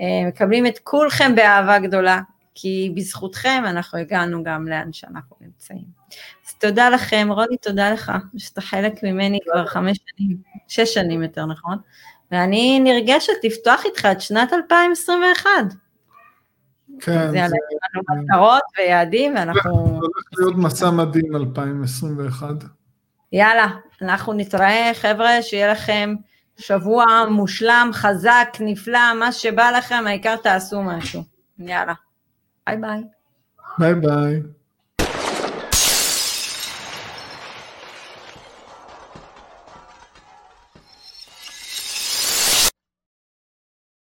[0.00, 2.20] אה, מקבלים את כולכם באהבה גדולה,
[2.54, 5.84] כי בזכותכם אנחנו הגענו גם לאן שאנחנו נמצאים.
[6.48, 10.36] אז תודה לכם, רוני, תודה לך, שאתה חלק ממני כבר חמש שנים,
[10.68, 11.78] שש שנים יותר נכון.
[12.30, 15.50] ואני נרגשת לפתוח איתך את שנת 2021.
[17.00, 17.30] כן.
[17.30, 19.86] זה לנו מטרות ויעדים, ואנחנו...
[19.86, 22.48] זה הולך להיות מסע מדהים 2021.
[23.32, 23.66] יאללה,
[24.02, 26.14] אנחנו נתראה, חבר'ה, שיהיה לכם
[26.56, 31.22] שבוע מושלם, חזק, נפלא, מה שבא לכם, העיקר תעשו משהו.
[31.58, 31.94] יאללה,
[32.66, 33.02] ביי ביי.
[33.78, 34.42] ביי ביי.